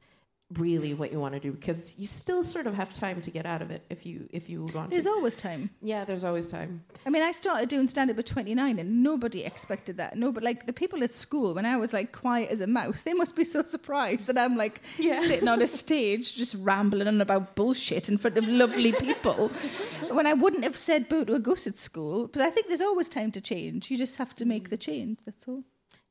[0.55, 3.45] really what you want to do because you still sort of have time to get
[3.45, 5.69] out of it if you if you want There's to always time.
[5.83, 9.45] yeah there's always time I mean, I started doing stand up at 29 and nobody
[9.45, 10.17] expected that.
[10.17, 13.03] No, but like the people at school, when I was like quiet as a mouse,
[13.03, 15.21] they must be so surprised that I'm like Yeah.
[15.27, 19.49] sitting on a stage just rambling on about bullshit in front of lovely people
[20.11, 22.29] when I wouldn't have said boo to a goose at school.
[22.29, 23.91] But I think there's always time to change.
[23.91, 25.63] You just have to make the change, that's all.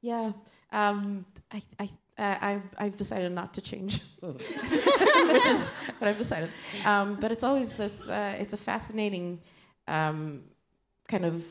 [0.02, 0.32] yeah
[0.72, 5.68] um, I I uh, I I've decided not to change which is
[6.00, 6.50] what I've decided.
[6.86, 9.40] Um, but it's always this uh, it's a fascinating
[9.88, 10.44] um,
[11.08, 11.46] kind of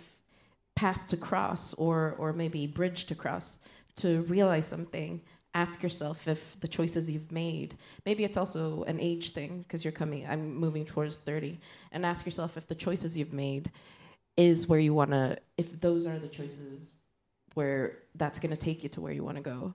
[0.74, 3.58] path to cross or or maybe bridge to cross
[3.96, 5.20] to realize something.
[5.54, 9.98] Ask yourself if the choices you've made maybe it's also an age thing because you're
[10.02, 11.58] coming i'm moving towards 30
[11.92, 13.70] and ask yourself if the choices you've made
[14.36, 16.92] is where you want to if those are the choices
[17.54, 19.74] where that's going to take you to where you want to go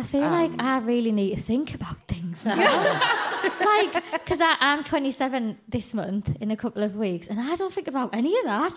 [0.00, 2.56] I feel like um, I really need to think about things now.
[3.60, 7.86] like, because I'm 27 this month in a couple of weeks, and I don't think
[7.86, 8.72] about any of that.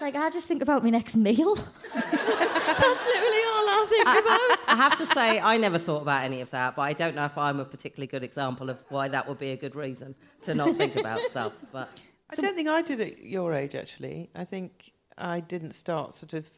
[0.00, 1.54] Like, I just think about my next meal.
[1.94, 4.68] That's literally all I think about.
[4.68, 7.26] I have to say, I never thought about any of that, but I don't know
[7.26, 10.52] if I'm a particularly good example of why that would be a good reason to
[10.52, 11.52] not think about stuff.
[11.72, 11.92] But
[12.28, 14.30] I don't think I did at your age, actually.
[14.34, 16.48] I think I didn't start sort of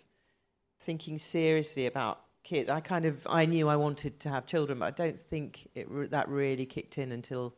[0.79, 2.21] thinking seriously about
[2.51, 2.69] kids.
[2.69, 5.89] I kind of I knew I wanted to have children, but I don't think it
[5.91, 7.55] re- that really kicked in until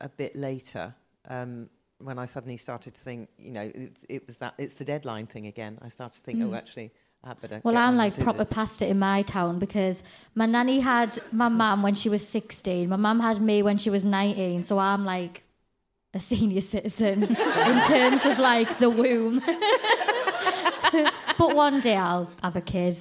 [0.00, 0.94] a bit later.
[1.28, 4.84] Um, when I suddenly started to think, you know, it, it was that it's the
[4.84, 5.78] deadline thing again.
[5.80, 6.90] I started to think, oh, actually,
[7.22, 7.60] I better.
[7.62, 8.52] Well, I'm like proper this.
[8.52, 10.02] past it in my town because
[10.34, 12.88] my nanny had my mum when she was 16.
[12.88, 14.64] My mum had me when she was 19.
[14.64, 15.44] So I'm like
[16.12, 17.22] a senior citizen
[17.70, 19.40] in terms of like the womb.
[21.38, 22.96] but one day I'll have a kid,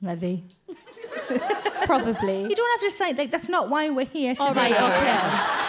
[0.00, 0.44] maybe.
[1.84, 2.42] Probably.
[2.42, 4.46] You don't have to say like that's not why we're here today.
[4.46, 5.66] All right, okay.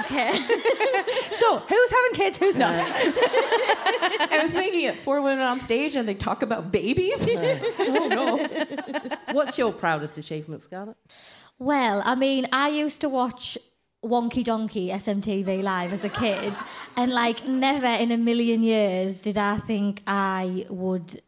[0.00, 0.32] Okay.
[1.32, 2.80] So, who's having kids, who's not?
[2.84, 7.26] I was thinking it four women on stage and they talk about babies.
[7.28, 9.16] oh no.
[9.32, 10.96] What's your proudest achievement, Scarlett?
[11.58, 13.58] Well, I mean, I used to watch
[14.04, 16.54] Wonky Donkey SMTV live as a kid,
[16.96, 21.20] and like never in a million years did I think I would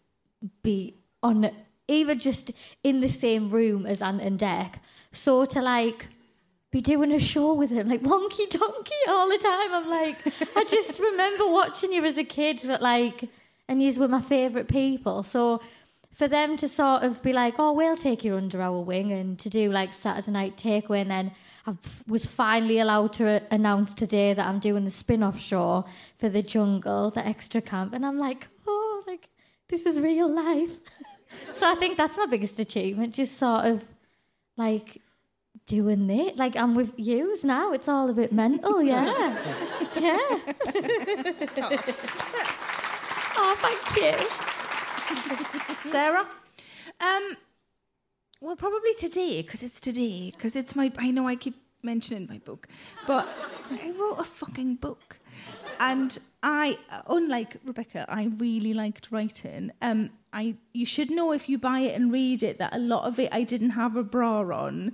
[0.62, 1.50] be on
[1.88, 2.50] even just
[2.82, 4.74] in the same room as Ant and Dec.
[5.12, 6.08] So to like
[6.74, 9.72] be doing a show with him, like Wonky Donkey all the time.
[9.72, 10.18] I'm like,
[10.56, 13.28] I just remember watching you as a kid, but like,
[13.68, 15.22] and you were my favourite people.
[15.22, 15.60] So
[16.12, 19.38] for them to sort of be like, oh, we'll take you under our wing and
[19.38, 21.32] to do like Saturday Night Takeaway, and then
[21.64, 21.76] I
[22.08, 25.84] was finally allowed to announce today that I'm doing the spin off show
[26.18, 29.28] for the jungle, the extra camp, and I'm like, oh, like,
[29.68, 30.72] this is real life.
[31.52, 33.84] so I think that's my biggest achievement, just sort of
[34.56, 35.00] like
[35.66, 36.36] doing it.
[36.36, 37.72] Like I'm with yous now.
[37.72, 39.04] It's all a bit mental, yeah.
[39.98, 40.18] yeah.
[43.36, 45.90] oh, thank you.
[45.90, 46.26] Sarah?
[47.00, 47.36] Um,
[48.40, 50.92] well, probably today, because it's today, because it's my.
[50.98, 52.68] I know I keep mentioning my book,
[53.06, 53.28] but
[53.70, 55.18] I wrote a fucking book,
[55.80, 56.76] and I,
[57.08, 59.72] unlike Rebecca, I really liked writing.
[59.82, 63.04] Um, I you should know if you buy it and read it that a lot
[63.04, 64.92] of it I didn't have a bra on.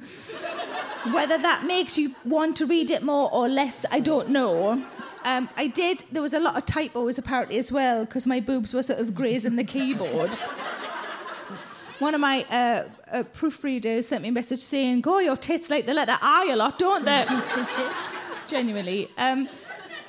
[1.13, 4.85] Whether that makes you want to read it more or less, I don't know.
[5.25, 6.05] Um, I did.
[6.13, 9.15] There was a lot of typos apparently as well because my boobs were sort of
[9.15, 10.37] grazing the keyboard.
[12.01, 15.87] One of my uh, uh, proofreaders sent me a message saying, "Go, your tits like
[15.87, 17.27] the letter I a lot, don't they?"
[18.47, 19.09] Genuinely.
[19.17, 19.49] Um,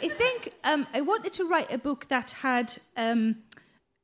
[0.04, 3.38] I think um, I wanted to write a book that had um,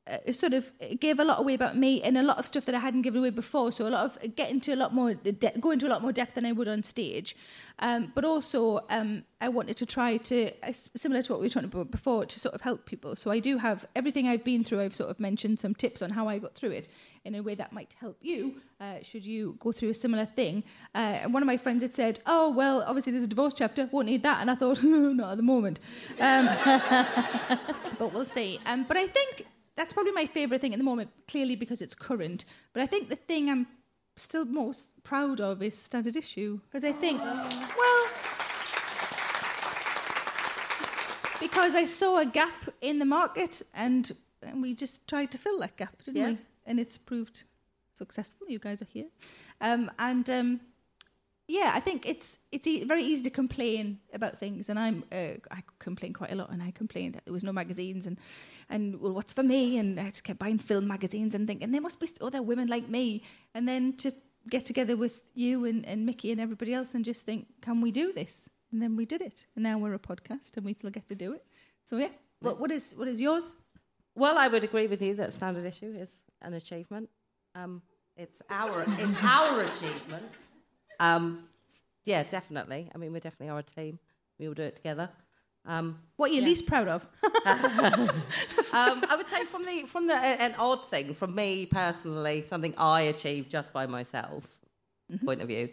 [0.08, 2.74] uh, sort of gave a lot away about me and a lot of stuff that
[2.74, 3.72] I hadn't given away before.
[3.72, 6.12] So a lot of get into a lot more, de- go into a lot more
[6.12, 7.36] depth than I would on stage.
[7.80, 11.50] Um, but also, um, I wanted to try to, uh, similar to what we were
[11.50, 13.14] talking about before, to sort of help people.
[13.14, 14.80] So I do have everything I've been through.
[14.80, 16.88] I've sort of mentioned some tips on how I got through it
[17.24, 18.54] in a way that might help you.
[18.80, 20.64] Uh, should you go through a similar thing?
[20.94, 23.88] Uh, and one of my friends had said, "Oh well, obviously there's a divorce chapter.
[23.92, 25.78] Won't need that." And I thought, not at the moment.
[26.18, 26.46] Um,
[27.98, 28.58] but we'll see.
[28.66, 29.46] Um, but I think
[29.78, 32.44] that's probably my favourite thing at the moment, clearly because it's current.
[32.72, 33.66] But I think the thing I'm
[34.16, 38.04] still most proud of is standard issue because I think, well,
[41.40, 44.10] because I saw a gap in the market and,
[44.42, 46.30] and we just tried to fill that gap, didn't Yeah.
[46.30, 46.38] we?
[46.66, 47.44] And it's proved
[47.94, 48.48] successful.
[48.48, 49.06] You guys are here,
[49.60, 50.60] um, and um,
[51.48, 55.40] yeah, I think it's it's e- very easy to complain about things, and I'm uh,
[55.50, 58.18] I complain quite a lot, and I complained that there was no magazines, and
[58.68, 61.80] and well, what's for me, and I just kept buying film magazines and thinking there
[61.80, 63.22] must be other women like me,
[63.54, 64.12] and then to
[64.50, 67.90] get together with you and, and Mickey and everybody else and just think, can we
[67.90, 68.48] do this?
[68.72, 71.14] And then we did it, and now we're a podcast, and we still get to
[71.14, 71.46] do it.
[71.84, 73.54] So yeah, what what is what is yours?
[74.14, 77.08] Well, I would agree with you that standard issue is an achievement.
[77.54, 77.80] Um,
[78.18, 80.32] it's our it's our achievement.
[81.00, 81.44] Um,
[82.04, 82.90] yeah, definitely.
[82.94, 83.98] I mean, we definitely are a team.
[84.38, 85.10] We all do it together.
[85.66, 87.06] Um, What are you least proud of?
[87.44, 92.74] um, I would say from the from the an odd thing from me personally, something
[92.78, 94.56] I achieved just by myself
[95.24, 95.68] point of view.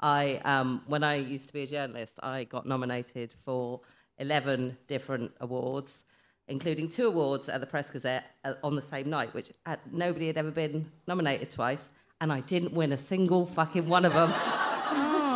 [0.00, 3.80] I um, when I used to be a journalist, I got nominated for
[4.18, 6.04] eleven different awards,
[6.46, 10.26] including two awards at the Press Gazette uh, on the same night, which uh, nobody
[10.26, 11.88] had ever been nominated twice,
[12.20, 14.32] and I didn't win a single fucking one of them.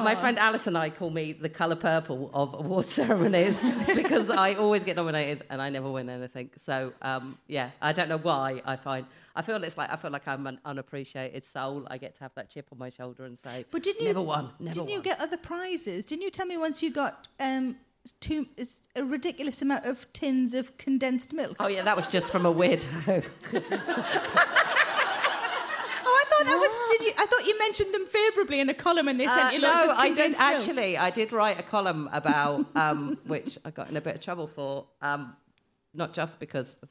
[0.03, 3.63] My friend Alice and I call me the colour purple of award ceremonies
[3.95, 6.51] because I always get nominated and I never win anything.
[6.57, 8.63] So um, yeah, I don't know why.
[8.65, 11.87] I find I feel it's like I feel like I'm an unappreciated soul.
[11.91, 14.23] I get to have that chip on my shoulder and say, But didn't you never
[14.23, 14.95] won, never didn't won.
[14.97, 16.05] you get other prizes?
[16.05, 17.77] Didn't you tell me once you got um,
[18.21, 18.47] two,
[18.97, 21.57] a ridiculous amount of tins of condensed milk?
[21.61, 23.25] Oh yeah, that was just from a weirdo.
[26.49, 26.99] Oh, I thought that was.
[26.99, 27.13] Did you?
[27.19, 29.87] I thought you mentioned them favourably in a column, and they sent Uh, you loads
[29.87, 30.55] no, of I did condensed milk.
[30.55, 30.99] actually.
[30.99, 34.47] I did write a column about um, which I got in a bit of trouble
[34.47, 35.37] for, um,
[35.95, 36.89] not just because of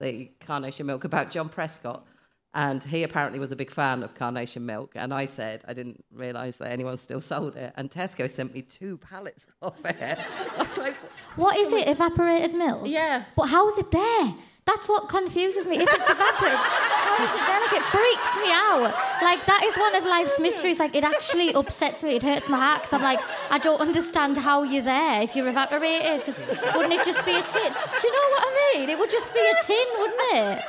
[0.00, 2.06] the carnation milk about John Prescott,
[2.54, 6.04] and he apparently was a big fan of carnation milk, and I said I didn't
[6.12, 10.18] realise that anyone still sold it, and Tesco sent me two pallets of it.
[10.58, 10.94] I was like,
[11.36, 11.88] What is it?
[11.88, 12.82] Evaporated milk?
[12.86, 13.24] yeah.
[13.36, 14.34] But how is it there?
[14.68, 15.76] That's what confuses me.
[15.78, 17.60] If it's evaporated, how is it there?
[17.64, 18.92] Like it freaks me out.
[19.22, 20.78] Like that is one of life's mysteries.
[20.78, 22.16] Like it actually upsets me.
[22.16, 23.18] It hurts my heart because I'm like,
[23.50, 26.18] I don't understand how you're there if you're evaporated.
[26.24, 26.38] Because
[26.76, 27.72] wouldn't it just be a tin?
[27.72, 28.90] Do you know what I mean?
[28.90, 30.64] It would just be a tin, wouldn't it?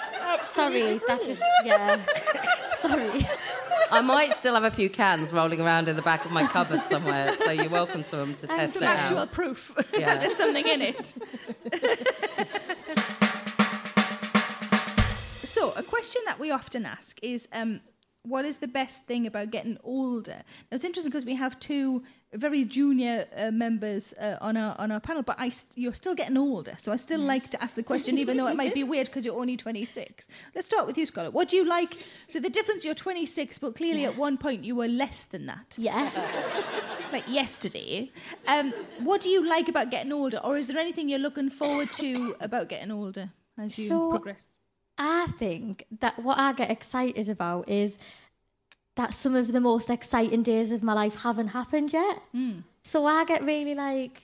[0.45, 1.97] Sorry, that just yeah.
[2.78, 3.28] Sorry.
[3.91, 6.84] I might still have a few cans rolling around in the back of my cupboard
[6.84, 9.32] somewhere, so you're welcome to them to test Some it actual out.
[9.32, 10.06] proof Yeah.
[10.16, 11.14] that there's something in it.
[16.00, 17.82] question that we often ask is um,
[18.24, 20.39] what is the best thing about getting older?
[20.68, 24.91] Now, it's interesting because we have two very junior uh, members uh, on our on
[24.91, 27.74] our panel, but I st- you're still getting older, so I still like to ask
[27.76, 30.28] the question, even though it might be weird because you're only 26.
[30.56, 31.34] Let's start with you, Scarlett.
[31.34, 31.97] What do you like?
[32.30, 35.76] So the difference, you're 26, but clearly at one point you were less than that
[35.78, 36.10] Yeah.
[37.16, 38.12] like yesterday.
[38.47, 38.74] Um,
[39.10, 42.36] what do you like about getting older, or is there anything you're looking forward to
[42.41, 43.26] about getting older
[43.58, 44.52] as you So- progress?
[45.00, 47.97] I think that what I get excited about is
[48.97, 52.22] that some of the most exciting days of my life haven't happened yet.
[52.34, 52.60] Hmm.
[52.84, 54.24] So I get really like,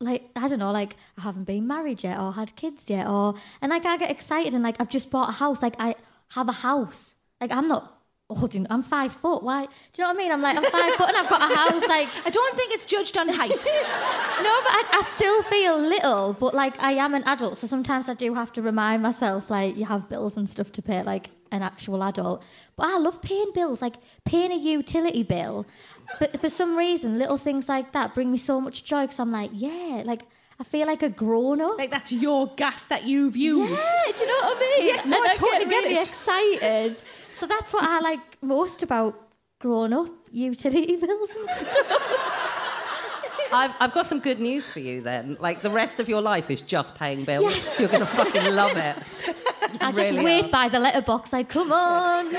[0.00, 3.34] like I don't know, like I haven't been married yet or had kids yet, or
[3.60, 5.60] and like I get excited and like I've just bought a house.
[5.60, 5.96] Like I
[6.28, 7.16] have a house.
[7.40, 7.95] Like I'm not
[8.34, 8.66] holding.
[8.70, 9.42] I'm five foot.
[9.42, 9.64] Why?
[9.64, 10.32] Do you know what I mean?
[10.32, 11.86] I'm like I'm five foot and I've got a house.
[11.86, 13.50] Like I don't think it's judged on height.
[13.50, 18.08] no, but I, I still feel little, but like I am an adult, so sometimes
[18.08, 21.30] I do have to remind myself like you have bills and stuff to pay like
[21.52, 22.42] an actual adult.
[22.76, 25.66] But I love paying bills, like paying a utility bill.
[26.18, 29.32] But for some reason, little things like that bring me so much joy because I'm
[29.32, 30.22] like, yeah, like
[30.58, 31.76] I feel like a grown up.
[31.78, 33.70] like that's your gas that you've used.
[33.72, 34.86] Yeah, do you know what I mean?
[34.86, 36.08] Yes, no, and I I totally get get really it.
[36.08, 37.02] excited.
[37.30, 39.20] So that's what I like most about
[39.58, 42.42] grown up utility bills and stuff.
[43.52, 45.36] I've, I've got some good news for you then.
[45.40, 47.54] Like the rest of your life is just paying bills.
[47.54, 47.76] Yes.
[47.78, 48.96] You're going to fucking love it.
[49.80, 50.48] I just really wait are.
[50.50, 52.32] by the letterbox, like, come on.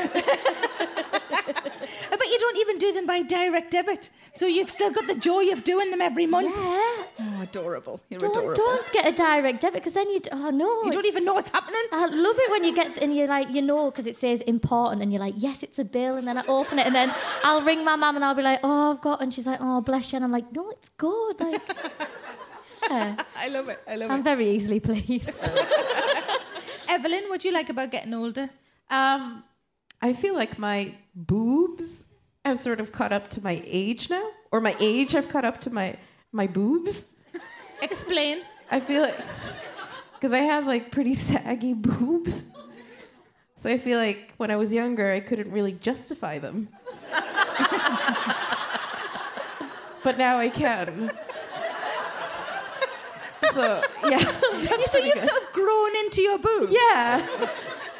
[1.30, 5.51] But you don't even do them by direct debit, so you've still got the joy
[5.51, 6.53] of doing them every month.
[6.55, 7.05] Yeah.
[7.19, 7.99] Oh, adorable!
[8.09, 8.55] You're Don't, adorable.
[8.55, 10.19] don't get a direct debit because then you.
[10.19, 10.84] d- Oh no.
[10.84, 11.82] You don't even know what's happening.
[11.91, 15.01] I love it when you get and you're like you know because it says important
[15.01, 17.13] and you're like yes it's a bill and then I open it and then
[17.43, 19.82] I'll ring my mum and I'll be like oh I've got and she's like oh
[19.82, 21.61] bless you and I'm like no it's good like
[22.89, 23.80] yeah, I love it.
[23.88, 24.13] I love it.
[24.13, 25.43] I'm very easily pleased.
[26.89, 28.49] Evelyn, what do you like about getting older?
[28.89, 29.43] Um,
[30.02, 32.08] I feel like my boobs
[32.45, 35.60] have sort of caught up to my age now, or my age have caught up
[35.62, 35.98] to my
[36.32, 37.06] my boobs.
[37.82, 38.41] Explain.
[38.70, 39.18] I feel like
[40.14, 42.43] because I have like pretty saggy boobs,
[43.56, 46.70] so I feel like when I was younger I couldn't really justify them,
[50.04, 51.12] but now I can.
[53.54, 54.20] So yeah,
[54.86, 55.24] so you've good.
[55.24, 56.72] sort of grown into your boobs.
[56.72, 57.26] Yeah,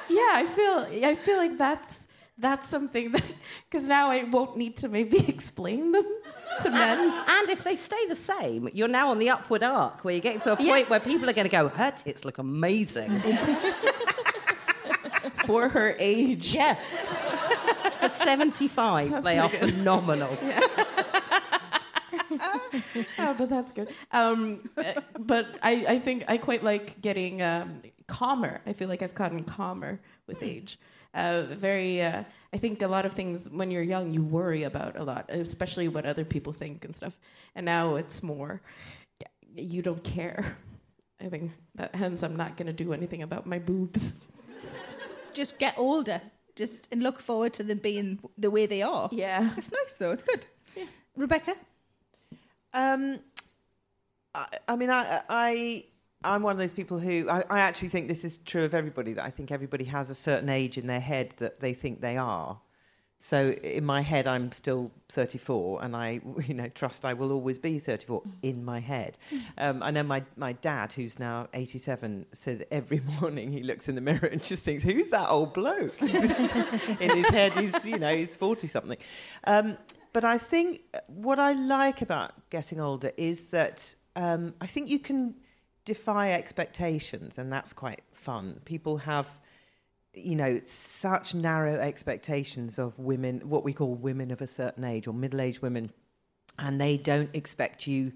[0.10, 0.32] yeah.
[0.34, 2.02] I feel I feel like that's
[2.38, 3.24] that's something that
[3.70, 6.06] because now I won't need to maybe explain them
[6.62, 7.12] to men.
[7.28, 10.40] And if they stay the same, you're now on the upward arc where you're getting
[10.42, 10.84] to a point Yeah.
[10.86, 13.12] where people are going to go, her tits look amazing.
[15.46, 16.54] for her age.
[16.56, 16.76] yeah.
[18.00, 19.60] For 75, Sounds they are good.
[19.60, 20.38] phenomenal.
[23.20, 23.90] Oh, but that's good.
[24.12, 28.62] Um, uh, but I, I think I quite like getting um, calmer.
[28.66, 30.80] I feel like I've gotten calmer with age.
[31.14, 34.98] Uh, very, uh, I think a lot of things when you're young you worry about
[34.98, 37.18] a lot, especially what other people think and stuff.
[37.56, 38.62] And now it's more,
[39.56, 40.58] you don't care.
[41.20, 44.14] I think that hence I'm not gonna do anything about my boobs.
[45.34, 46.22] Just get older.
[46.56, 49.10] Just and look forward to them being the way they are.
[49.12, 49.52] Yeah.
[49.58, 50.12] It's nice though.
[50.12, 50.46] It's good.
[51.16, 51.56] Rebecca.
[52.74, 53.20] Um,
[54.34, 55.86] I, I mean, I, I,
[56.28, 59.14] I'm one of those people who I, I actually think this is true of everybody.
[59.14, 62.18] That I think everybody has a certain age in their head that they think they
[62.18, 62.60] are.
[63.20, 67.58] So in my head, I'm still 34, and I, you know, trust I will always
[67.58, 69.18] be 34 in my head.
[69.58, 73.96] Um, I know my, my dad, who's now 87, says every morning he looks in
[73.96, 76.10] the mirror and just thinks, "Who's that old bloke?" in
[77.10, 78.98] his head, he's you know he's 40 something.
[79.46, 79.78] Um,
[80.14, 85.00] but I think what I like about getting older is that um, I think you
[85.00, 85.36] can
[85.88, 88.60] defy expectations, and that's quite fun.
[88.66, 89.28] People have
[90.14, 95.08] you know, such narrow expectations of women, what we call women of a certain age
[95.08, 95.92] or middle aged women,
[96.58, 98.12] and they don't expect you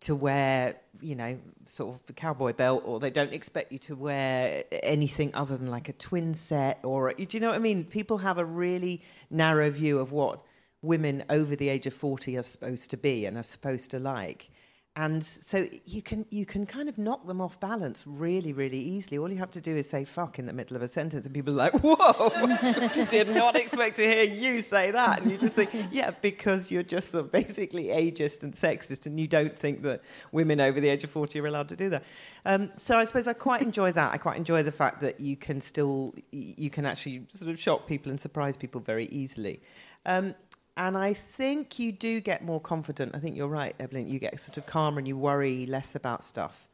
[0.00, 3.94] to wear, you know, sort of a cowboy belt, or they don't expect you to
[3.94, 7.84] wear anything other than like a twin set, or do you know what I mean?
[7.84, 10.40] People have a really narrow view of what
[10.82, 14.50] women over the age of 40 are supposed to be and are supposed to like.
[14.96, 19.18] And so you can you can kind of knock them off balance really really easily.
[19.18, 21.34] All you have to do is say "fuck" in the middle of a sentence, and
[21.34, 25.54] people are like, "Whoa, did not expect to hear you say that." And you just
[25.54, 29.82] think, "Yeah, because you're just sort of basically ageist and sexist, and you don't think
[29.82, 30.00] that
[30.32, 32.02] women over the age of forty are allowed to do that."
[32.46, 34.14] Um, so I suppose I quite enjoy that.
[34.14, 37.86] I quite enjoy the fact that you can still you can actually sort of shock
[37.86, 39.60] people and surprise people very easily.
[40.06, 40.34] Um,
[40.76, 43.14] and I think you do get more confident.
[43.14, 44.08] I think you're right, Evelyn.
[44.08, 46.68] You get sort of calmer and you worry less about stuff.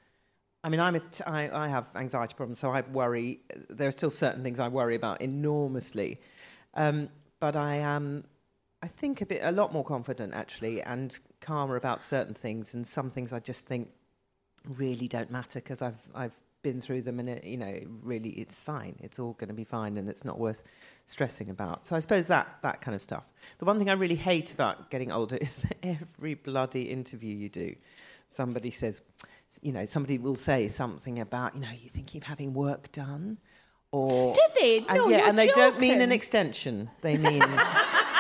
[0.65, 3.41] I mean, I'm a t- I, I have anxiety problems, so I worry.
[3.69, 6.21] There are still certain things I worry about enormously,
[6.75, 7.09] um,
[7.41, 8.25] but I am,
[8.81, 12.87] I think, a bit a lot more confident actually, and calmer about certain things, and
[12.87, 13.91] some things I just think
[14.79, 18.61] really don't matter because I've I've been through them, and it, you know, really, it's
[18.61, 18.97] fine.
[19.01, 20.63] It's all going to be fine, and it's not worth
[21.07, 21.85] stressing about.
[21.85, 23.25] So I suppose that that kind of stuff.
[23.59, 27.49] The one thing I really hate about getting older is that every bloody interview you
[27.49, 27.75] do,
[28.29, 29.03] somebody says,
[29.61, 33.39] you know, somebody will say something about, you know, you think you're having work done,
[33.91, 34.79] or Did they?
[34.79, 36.91] and, No, yeah, you're and they don't mean an extension.
[37.03, 37.43] They mean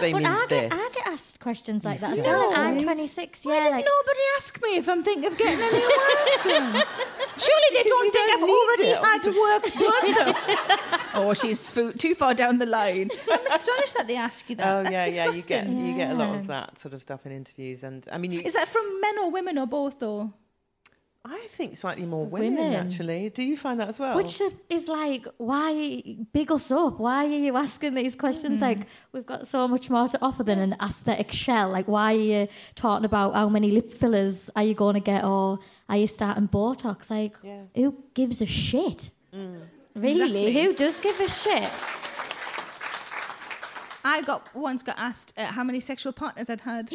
[0.00, 0.72] they But mean I get, this.
[0.72, 2.10] I get asked questions like that.
[2.10, 2.24] as No.
[2.24, 2.52] well.
[2.56, 3.44] I'm 26.
[3.44, 6.72] Why yeah, does like, nobody ask me if I'm thinking of getting any work done?
[7.38, 8.98] Surely they don't think don't I've already it.
[9.04, 9.64] had work
[10.84, 11.00] done.
[11.14, 13.10] oh, she's fo- too far down the line.
[13.30, 14.66] I'm astonished that they ask you that.
[14.66, 15.26] Oh That's yeah, yeah.
[15.28, 15.76] You disgusting.
[15.78, 18.32] get you get a lot of that sort of stuff in interviews, and I mean,
[18.32, 20.02] you, Is that from men or women or both?
[20.02, 20.32] Or
[21.28, 22.72] I think slightly more women, Women.
[22.74, 23.30] actually.
[23.30, 24.16] Do you find that as well?
[24.16, 26.02] Which is like, why
[26.32, 26.98] big us up?
[27.00, 28.54] Why are you asking these questions?
[28.60, 28.62] Mm-hmm.
[28.80, 31.70] Like, we've got so much more to offer than an aesthetic shell.
[31.70, 35.24] Like, why are you talking about how many lip fillers are you going to get,
[35.24, 35.58] or
[35.88, 37.10] are you starting Botox?
[37.10, 37.62] Like, Yeah.
[37.74, 39.10] who gives a shit?
[39.34, 39.60] Mm.
[39.94, 40.62] Really, Exactly.
[40.62, 41.70] who does give a shit?
[44.06, 46.88] I got once got asked uh, how many sexual partners I'd had.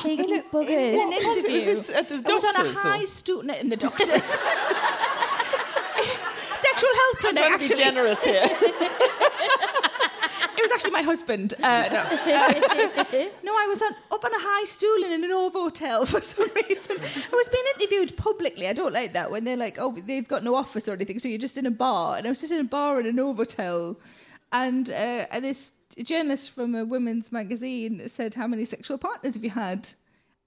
[0.00, 0.68] Cheeky in buggers.
[0.68, 1.52] an interview.
[1.54, 4.22] Was this at the I was on a doctors, high stool no, in the doctors.
[6.54, 8.48] Sexual health clinic, trying to be generous here.
[10.56, 11.54] It was actually my husband.
[11.62, 12.00] Uh, no.
[12.00, 16.50] Uh, no, I was on, up on a high stool in an hotel for some
[16.54, 16.98] reason.
[17.00, 18.68] I was being interviewed publicly.
[18.68, 21.28] I don't like that when they're like, oh, they've got no office or anything, so
[21.28, 22.18] you're just in a bar.
[22.18, 23.96] And I was just in a bar in an hotel,
[24.52, 25.72] and, uh, and this
[26.02, 29.90] journalist from a women's magazine said, "How many sexual partners have you had?"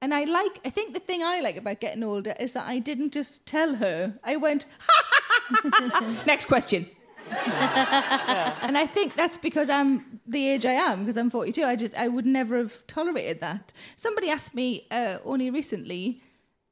[0.01, 2.79] And I like, I think the thing I like about getting older is that I
[2.79, 4.13] didn't just tell her.
[4.21, 4.65] I went,
[6.25, 6.87] next question.
[8.65, 11.63] And I think that's because I'm the age I am, because I'm 42.
[11.63, 13.73] I just I would never have tolerated that.
[13.95, 16.21] Somebody asked me uh, only recently.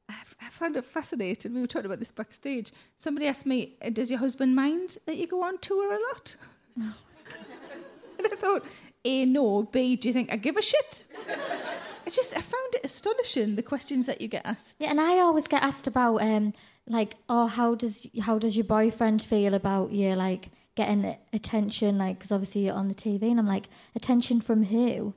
[0.08, 1.54] I found it fascinating.
[1.54, 2.72] We were talking about this backstage.
[2.98, 6.36] Somebody asked me, "Does your husband mind that you go on tour a lot?"
[8.24, 8.64] And I thought,
[9.04, 9.64] A, no.
[9.64, 11.04] B, do you think I give a shit?
[12.06, 14.76] It's just I found it astonishing the questions that you get asked.
[14.80, 16.52] Yeah, and I always get asked about um
[16.86, 22.18] like oh how does how does your boyfriend feel about you like getting attention like
[22.18, 25.14] because obviously you're on the TV and I'm like attention from who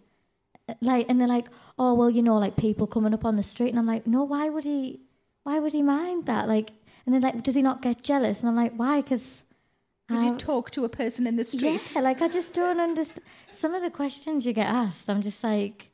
[0.82, 1.48] like and they're like
[1.80, 4.24] oh well you know like people coming up on the street and I'm like no
[4.24, 5.02] why would he
[5.44, 6.72] why would he mind that like
[7.06, 9.44] and they're like does he not get jealous and I'm like why because
[10.08, 11.94] Because you talk to a person in the street.
[11.96, 15.44] yeah like I just don't understand some of the questions you get asked I'm just
[15.44, 15.90] like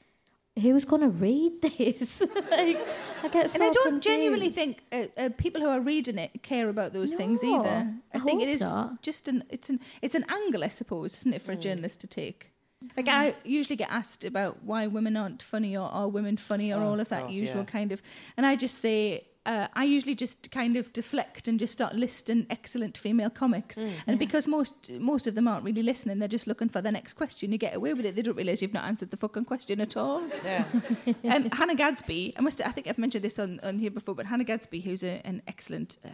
[0.60, 2.20] who's gonna read this
[2.52, 2.78] like
[3.24, 6.44] I get so and I don't genuinely think uh, uh, people who are reading it
[6.44, 7.94] care about those things either.
[8.14, 9.02] I, I think it is not.
[9.02, 12.08] just an it's an it's an angle, I suppose, isn't it, for a journalist to
[12.08, 12.52] take?
[12.98, 16.82] Like I usually get asked about why women aren't funny or are women funny or
[16.82, 17.66] all of that God, usual yeah.
[17.66, 18.02] kind of,
[18.38, 19.28] and I just say.
[19.44, 24.20] Uh, I usually just kind of deflect and just start listing excellent female comics, and
[24.20, 27.52] because most most of them aren't really listening, they're just looking for the next question.
[27.52, 29.98] You get away with it; they don't realise you've not answered the fucking question at
[29.98, 30.66] all Yeah.
[31.34, 34.28] um, Hannah Gadsby, I must, I think I've mentioned this on, on here before, but
[34.28, 36.10] Hannah Gadsby, who's a, an excellent, uh,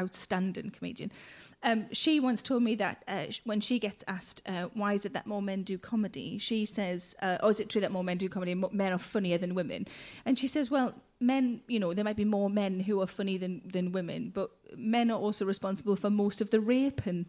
[0.00, 1.12] outstanding comedian,
[1.62, 5.04] um, she once told me that uh, sh- when she gets asked, uh, why is
[5.04, 6.38] it that more men do comedy?
[6.38, 8.98] She says, uh, oh, is it true that more men do comedy and men are
[8.98, 9.86] funnier than women?
[10.24, 13.36] And she says, well, men, you know, there might be more men who are funny
[13.38, 17.26] than, than women, but men are also responsible for most of the raping.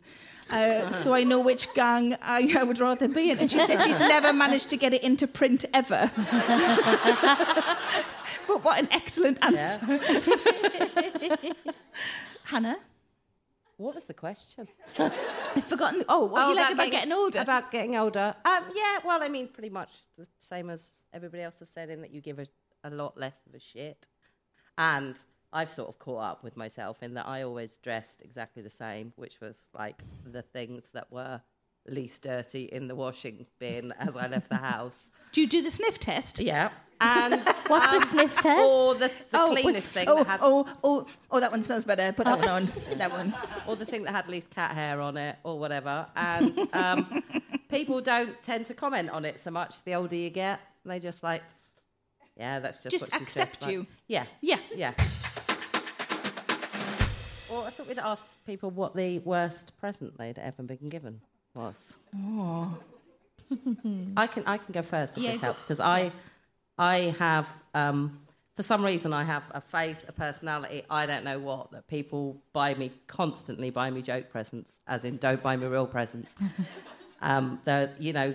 [0.50, 3.40] Uh, so I know which gang I, I would rather be in.
[3.40, 6.12] And she said she's never managed to get it into print ever.
[8.48, 9.86] but what an excellent answer.
[12.44, 12.78] Hannah,
[13.78, 14.68] What was the question?
[14.98, 16.04] I've forgotten.
[16.10, 17.40] Oh, what you like about getting, older?
[17.40, 18.36] About getting older.
[18.44, 22.02] Um, yeah, well, I mean, pretty much the same as everybody else has said, in
[22.02, 22.48] that you give a,
[22.84, 24.08] a lot less of a shit.
[24.78, 25.16] And
[25.52, 29.14] I've sort of caught up with myself in that I always dressed exactly the same,
[29.16, 31.42] which was like the things that were
[31.88, 35.12] least dirty in the washing bin as I left the house.
[35.32, 36.40] do you do the sniff test?
[36.40, 36.70] Yeah.
[37.02, 38.60] And What's um, the sniff test?
[38.60, 41.86] Or the, the oh, cleanest thing oh, that had, oh, oh, oh, that one smells
[41.86, 42.12] better.
[42.12, 42.72] Put that one on.
[42.98, 43.34] That one.
[43.68, 46.08] or the thing that had least cat hair on it, or whatever.
[46.18, 47.24] And um,
[47.70, 49.82] people don't tend to comment on it so much.
[49.86, 51.42] The older you get, they just like,
[52.40, 53.86] yeah, that's just Just accept says, like- you.
[54.08, 54.58] Yeah, Yeah.
[54.76, 54.94] yeah.
[57.50, 61.20] Well, I thought we'd ask people what the worst present they'd ever been given
[61.56, 61.98] was.
[62.16, 62.78] Oh.
[64.18, 66.12] I can I can go first if Yeah, this helps because I
[66.78, 68.20] I have um,
[68.56, 72.38] for some reason I have a face, a personality, I don't know what that people
[72.54, 76.36] buy me constantly buy me joke presents, as in don't buy me real presents.
[77.22, 78.34] um, they're, you know,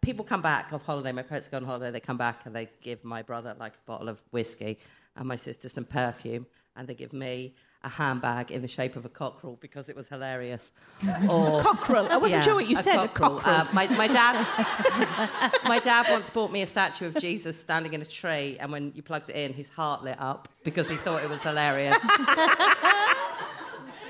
[0.00, 1.12] people come back off holiday.
[1.12, 1.90] My parents go on holiday.
[1.90, 4.78] They come back and they give my brother like a bottle of whiskey
[5.16, 9.04] and my sister some perfume, and they give me a handbag in the shape of
[9.04, 10.72] a cockerel because it was hilarious.
[11.28, 12.08] Or Cockerel.
[12.10, 12.96] I wasn't yeah, sure what you said.
[12.96, 13.38] A cockerel.
[13.38, 13.60] cockerel.
[13.60, 18.02] Uh, my, my dad, my dad once bought me a statue of Jesus standing in
[18.02, 21.22] a tree, and when you plugged it in, his heart lit up because he thought
[21.22, 21.96] it was hilarious.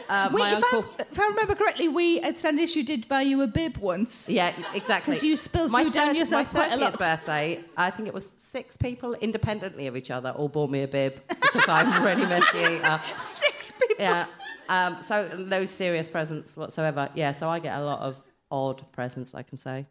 [0.09, 3.09] Uh, Wait, my if, uncle, I, if I remember correctly, we at Stand Issue did
[3.09, 4.29] buy you a bib once.
[4.29, 5.13] yeah, exactly.
[5.13, 6.99] Because you spilled my food down yourself my quite a 30th lot.
[6.99, 10.89] birthday, I think it was six people independently of each other all bought me a
[10.89, 13.01] bib because I'm really messy eater.
[13.17, 13.97] Six people.
[13.99, 14.27] Yeah.
[14.69, 17.09] Um, so no serious presents whatsoever.
[17.15, 17.33] Yeah.
[17.33, 19.35] So I get a lot of odd presents.
[19.35, 19.87] I can say.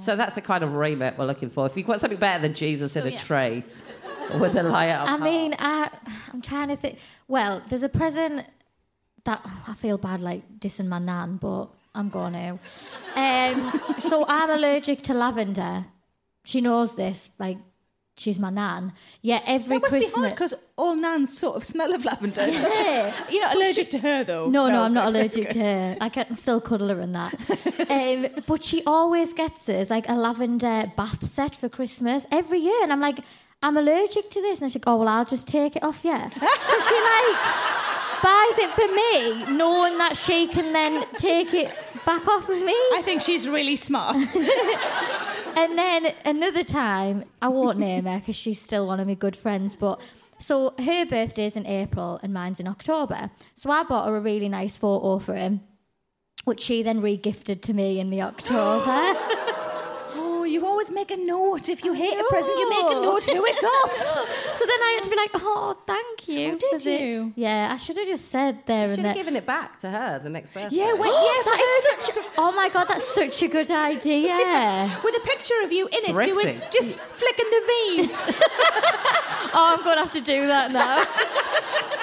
[0.00, 1.66] So that's the kind of remit we're looking for.
[1.66, 3.18] If you've got something better than Jesus in a yeah.
[3.18, 3.64] tray
[4.38, 5.08] with a light up.
[5.08, 5.20] I heart.
[5.22, 5.90] mean, I,
[6.32, 6.98] I'm trying to think.
[7.26, 8.46] Well, there's a present
[9.24, 12.58] that I feel bad like dissing my nan, but I'm going to.
[13.14, 15.86] Um, so I'm allergic to lavender.
[16.44, 17.28] She knows this.
[17.38, 17.58] Like,
[18.16, 18.92] she's my nan.
[19.22, 20.14] Yeah, every That must be Christmas.
[20.16, 22.46] hard because all nans sort of smell of lavender.
[22.48, 23.12] Yeah.
[23.30, 24.48] You're not allergic to her though.
[24.48, 25.52] No, no, I'm not allergic good.
[25.54, 25.96] to her.
[26.00, 27.34] I can still cuddle her in that.
[27.90, 32.82] um, but she always gets us like a lavender bath set for Christmas every year,
[32.82, 33.18] and I'm like,
[33.62, 36.16] I'm allergic to this, and she's like, oh well, I'll just take it off you.
[36.16, 37.36] so she like
[38.22, 42.74] buys it for me, knowing that she can then take it back off of me.
[42.94, 44.26] I think she's really smart.
[45.58, 49.34] And then another time, I won't name her because she's still one of my good
[49.34, 50.00] friends, but
[50.38, 53.32] so her birthday's in April and mine's in October.
[53.56, 55.62] So I bought her a really nice photo for him,
[56.44, 59.18] which she then re-gifted to me in the October.
[60.48, 61.68] you always make a note.
[61.68, 63.92] If you hate a present, you make a note who it's off.
[64.58, 66.52] so then I had to be like, oh, thank you.
[66.52, 67.32] Oh, did for the-" you?
[67.36, 69.24] Yeah, I should have just said there should and have there.
[69.24, 70.76] given it back to her the next birthday.
[70.78, 72.24] Yeah, wait, yeah, for that her such.
[72.38, 74.28] Oh my god, that's such a good idea.
[74.28, 75.00] Yeah.
[75.04, 78.22] with a picture of you in it, doing just flicking the V's.
[79.50, 81.94] Oh, I'm gonna have to do that now.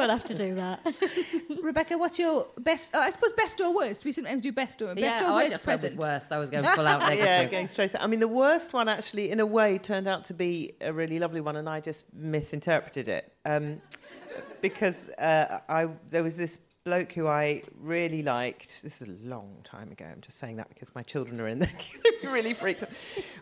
[0.00, 1.60] I'm gonna have to do that.
[1.62, 2.94] Rebecca, what's your best?
[2.94, 4.04] Uh, I suppose best or worst.
[4.04, 5.96] We sometimes do best or best yeah, or oh, I worst just present.
[5.96, 6.32] worst.
[6.32, 7.24] I was going full out negative.
[7.24, 7.94] Yeah, going straight.
[7.98, 11.18] I mean, the worst one actually, in a way, turned out to be a really
[11.18, 13.80] lovely one, and I just misinterpreted it um,
[14.60, 16.60] because uh, I there was this
[16.90, 18.82] bloke who I really liked.
[18.82, 20.06] This is a long time ago.
[20.10, 21.70] I'm just saying that because my children are in there.
[22.24, 22.88] really freaked out.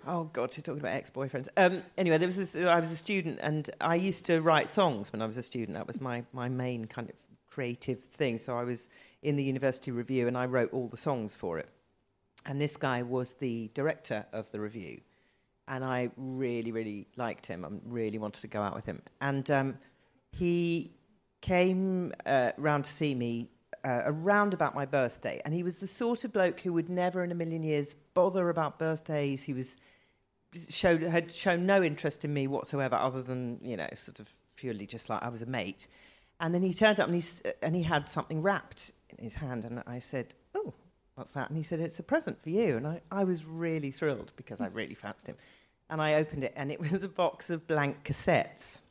[0.06, 1.48] Oh God, she's talking about ex-boyfriends.
[1.56, 2.54] Um, anyway, there was this.
[2.54, 5.78] I was a student, and I used to write songs when I was a student.
[5.78, 7.16] That was my my main kind of
[7.48, 8.36] creative thing.
[8.36, 8.90] So I was
[9.22, 11.70] in the university revue, and I wrote all the songs for it.
[12.44, 15.00] And this guy was the director of the revue.
[15.68, 17.64] And I really, really liked him.
[17.64, 19.00] I really wanted to go out with him.
[19.22, 19.78] And um,
[20.32, 20.97] he
[21.40, 23.48] came uh, round to see me
[23.84, 25.40] uh, around about my birthday.
[25.44, 28.48] And he was the sort of bloke who would never in a million years bother
[28.50, 29.42] about birthdays.
[29.42, 29.78] He was
[30.68, 34.86] showed had shown no interest in me whatsoever, other than you know, sort of purely
[34.86, 35.88] just like I was a mate.
[36.40, 39.64] And then he turned up and he and he had something wrapped in his hand,
[39.64, 40.72] and I said, "Oh,
[41.14, 43.90] what's that?" And he said, "It's a present for you." And I, I was really
[43.90, 45.36] thrilled because I really fancied him.
[45.90, 48.82] And I opened it, and it was a box of blank cassettes.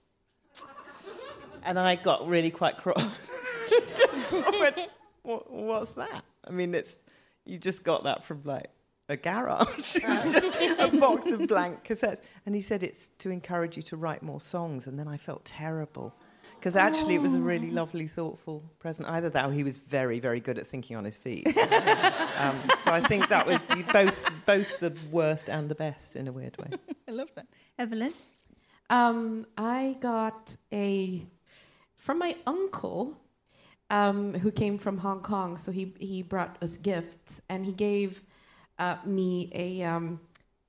[1.64, 3.32] And I got really quite cross.
[3.96, 4.90] just went,
[5.24, 6.24] what, what's that?
[6.46, 7.02] I mean, it's
[7.46, 8.70] you just got that from like
[9.10, 9.68] a garage.
[9.78, 12.22] it's just a box of blank cassettes.
[12.46, 14.88] And he said it's to encourage you to write more songs.
[14.88, 16.14] And then I felt terrible.
[16.60, 19.08] Because actually, it was a really lovely, thoughtful present.
[19.08, 21.46] Either that, or he was very, very good at thinking on his feet.
[22.40, 23.62] um, so I think that was
[23.94, 26.70] both, both the worst and the best in a weird way.
[27.08, 27.46] I love that.
[27.78, 28.12] Evelyn.
[28.90, 31.22] Um, I got a
[31.98, 33.18] from my uncle,
[33.90, 35.58] um, who came from Hong Kong.
[35.58, 38.24] So he he brought us gifts, and he gave
[38.80, 40.20] uh, me a um,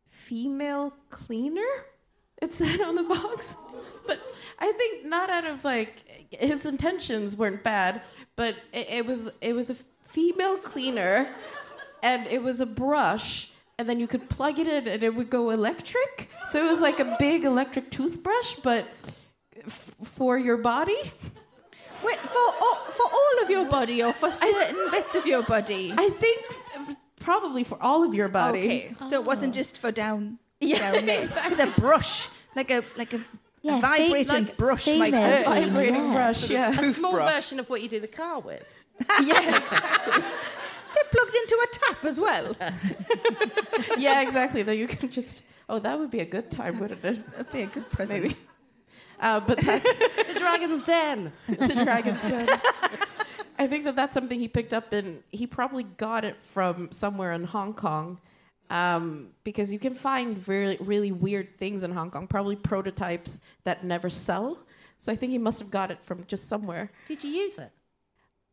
[0.09, 1.85] female cleaner.
[2.41, 3.57] It said on the box,
[4.07, 4.21] but
[4.59, 8.03] I think not out of like his intentions weren't bad,
[8.37, 11.29] but it, it was it was a female cleaner,
[12.03, 15.31] and it was a brush and then you could plug it in, and it would
[15.31, 16.29] go electric.
[16.47, 18.89] So it was like a big electric toothbrush, but
[19.69, 20.99] f- for your body.
[22.05, 25.93] Wait, for all, for all of your body or for certain bits of your body?
[25.97, 26.45] I think
[27.21, 28.59] probably for all of your body.
[28.59, 31.23] Okay, so it wasn't just for down, Yeah, down there.
[31.25, 33.21] It was a brush, like a like a,
[33.63, 35.45] Yeah, a vibrating fe- like brush might female hurt.
[35.47, 35.65] brush.
[35.65, 36.13] Vibrating Yeah.
[36.15, 36.71] brush, yeah.
[36.71, 37.35] A small Toothbrush.
[37.35, 38.63] version of what you do the car with.
[39.25, 39.57] yeah.
[39.59, 42.57] Is it plugged into a tap as well?
[43.99, 44.63] yeah, exactly.
[44.63, 45.43] Though you can just.
[45.69, 47.31] Oh, that would be a good time, wouldn't it?
[47.33, 48.23] That'd be a good present.
[48.23, 48.35] Maybe.
[49.21, 51.33] Uh, but that's to Dragon's Den.
[51.49, 52.49] to Dragon's Den.
[53.59, 57.33] I think that that's something he picked up and He probably got it from somewhere
[57.33, 58.21] in Hong Kong,
[58.71, 62.27] um, because you can find really really weird things in Hong Kong.
[62.29, 64.59] Probably prototypes that never sell.
[64.99, 66.91] So I think he must have got it from just somewhere.
[67.07, 67.71] Did you use it?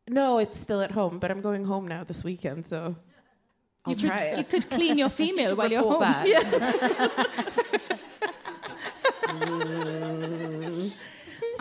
[0.08, 2.94] No, it's still at home, but I'm going home now this weekend, so
[3.84, 6.00] I'll You could, try you could clean your female while you're home.
[6.00, 6.26] back.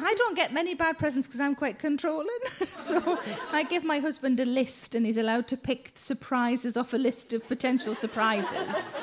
[0.06, 2.28] I don't get many bad presents because I'm quite controlling.
[2.76, 3.20] so
[3.52, 7.34] I give my husband a list and he's allowed to pick surprises off a list
[7.34, 8.94] of potential surprises.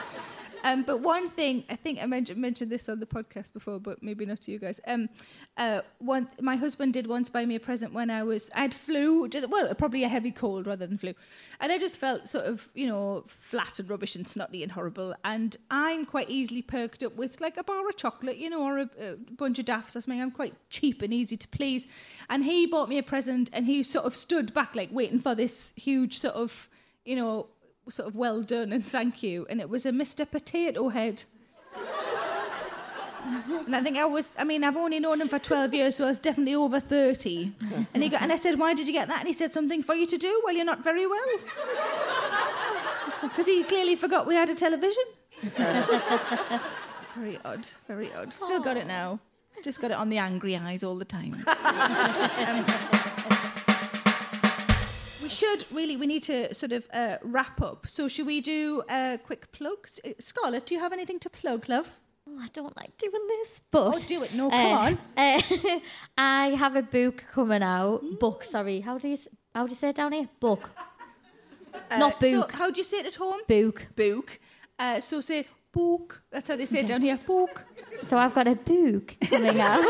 [0.62, 4.02] Um, but one thing, I think I mentioned, mentioned this on the podcast before, but
[4.02, 4.80] maybe not to you guys.
[4.86, 5.08] Um,
[5.56, 8.74] uh, one, my husband did once buy me a present when I was, I had
[8.74, 11.14] flu, just, well, probably a heavy cold rather than flu.
[11.60, 15.14] And I just felt sort of, you know, flat and rubbish and snotty and horrible.
[15.24, 18.78] And I'm quite easily perked up with like a bar of chocolate, you know, or
[18.78, 20.20] a, a bunch of daffs or something.
[20.20, 21.86] I'm quite cheap and easy to please.
[22.28, 25.34] And he bought me a present and he sort of stood back, like waiting for
[25.34, 26.68] this huge sort of,
[27.04, 27.48] you know,
[27.88, 29.46] sort of well done and thank you.
[29.50, 30.28] And it was a Mr.
[30.30, 31.24] Potato Head.
[33.24, 36.04] And I think I was, I mean, I've only known him for 12 years, so
[36.04, 37.52] I was definitely over 30.
[37.94, 39.20] And, he got, and I said, Why did you get that?
[39.20, 41.26] And he said, Something for you to do while you're not very well.
[43.22, 45.04] Because he clearly forgot we had a television.
[47.14, 48.32] very odd, very odd.
[48.32, 49.20] Still got it now.
[49.62, 51.44] Just got it on the angry eyes all the time.
[52.42, 52.66] Um,
[55.32, 57.86] should really, we need to sort of uh, wrap up.
[57.86, 60.00] So, should we do uh, quick plugs?
[60.04, 61.88] Uh, Scarlett, do you have anything to plug, love?
[62.28, 64.34] Oh, I don't like doing this, but Oh, do it.
[64.34, 64.98] No, come uh, on.
[65.16, 65.80] uh,
[66.16, 68.00] I have a book coming out.
[68.20, 68.80] Book, sorry.
[68.80, 69.18] How do you
[69.54, 70.28] how do you say it down here?
[70.40, 70.70] Book.
[71.98, 72.52] Not Uh, so book.
[72.52, 73.40] how do you say it at home?
[73.48, 73.86] Book.
[73.96, 74.38] Book.
[74.78, 76.22] Uh, so say book.
[76.30, 77.18] That's how they say it down here.
[77.26, 77.64] Book.
[78.02, 79.84] So I've got a book coming out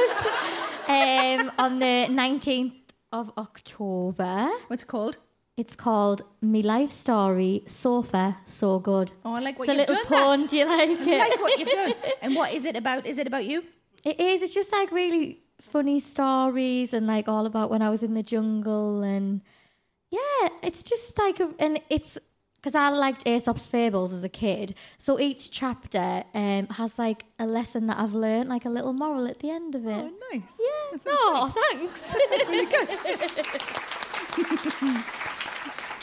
[0.89, 2.75] um, on the nineteenth
[3.13, 4.49] of October.
[4.69, 5.19] What's it called?
[5.57, 7.65] It's called Me Life Story.
[7.67, 9.13] So far, so good.
[9.25, 10.07] Oh, I like what it's you've little done.
[10.07, 10.41] pun.
[10.41, 10.51] that.
[10.51, 11.21] Do you like it?
[11.21, 11.95] I like what you've done.
[12.23, 13.07] And what is it about?
[13.07, 13.63] Is it about you?
[14.05, 14.43] It is.
[14.43, 18.23] It's just like really funny stories and like all about when I was in the
[18.23, 19.43] jungle and
[20.11, 22.19] yeah, it's just like a, and it's
[22.57, 24.75] because I liked Aesop's fables as a kid.
[24.99, 29.27] So each chapter um, has like a lesson that I've learned, like a little moral
[29.27, 29.99] at the end of it.
[29.99, 30.61] Oh, nice.
[30.61, 30.99] yeah.
[31.09, 32.15] Oh, thanks.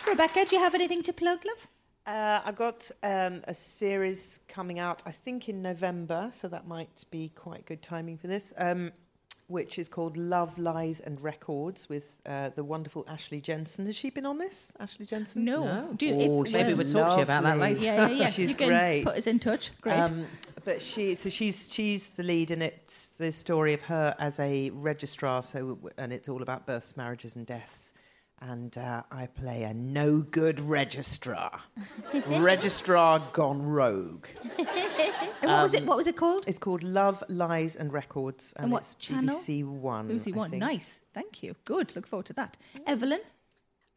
[0.10, 1.68] Rebecca, do you have anything to plug, love?
[2.08, 7.06] Uh, I've got um, a series coming out, I think in November, so that might
[7.12, 8.92] be quite good timing for this, um,
[9.48, 13.86] which is called Love, Lies and Records with uh, the wonderful Ashley Jensen.
[13.86, 15.46] Has she been on this, Ashley Jensen?
[15.46, 15.64] No.
[15.66, 15.94] No.
[15.96, 17.84] Do you, Oh, if, Maybe we'll talk to you about that later.
[17.84, 18.30] yeah, yeah, yeah.
[18.32, 19.04] She's you can great.
[19.04, 19.70] put us in touch.
[19.82, 20.00] Great.
[20.00, 20.26] Um,
[20.66, 24.72] but she, so she's she's the lead, and it's the story of her as a
[24.72, 25.44] registrar.
[25.44, 27.94] So, and it's all about births, marriages, and deaths.
[28.42, 31.60] And uh, I play a no good registrar,
[32.28, 34.28] registrar gone rogue.
[34.58, 34.68] and
[35.52, 35.86] what was it?
[35.86, 36.46] What was it called?
[36.48, 39.36] It's called Love, Lies, and Records, and, And what it's channel?
[39.36, 40.08] BBC One.
[40.08, 40.58] Lucy I One.
[40.58, 41.02] Nice.
[41.14, 41.56] Thank you.
[41.66, 41.94] Good.
[41.98, 42.56] Look forward to that.
[42.88, 43.20] Evelyn.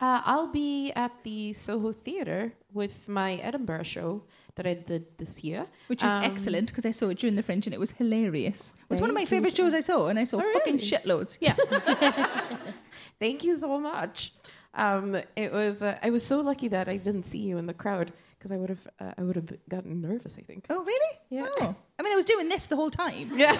[0.01, 4.25] Uh, I'll be at the Soho Theatre with my Edinburgh show
[4.57, 5.67] that I did this year.
[5.87, 8.73] Which is Um, excellent because I saw it during the Fringe and it was hilarious.
[8.83, 10.87] It was one of my favourite shows I saw, and I saw Oh, fucking really?
[10.89, 11.39] shitloads.
[11.41, 11.55] Yeah.
[13.21, 14.33] Thank you so much.
[14.75, 17.75] Um, it was uh, I was so lucky that I didn't see you in the
[17.75, 20.37] crowd because I would have uh, I would have gotten nervous.
[20.39, 20.67] I think.
[20.71, 21.17] oh, really?
[21.31, 21.47] Yeah.
[21.61, 21.75] Oh.
[21.99, 23.31] I mean, I was doing this the whole time.
[23.39, 23.55] Yeah,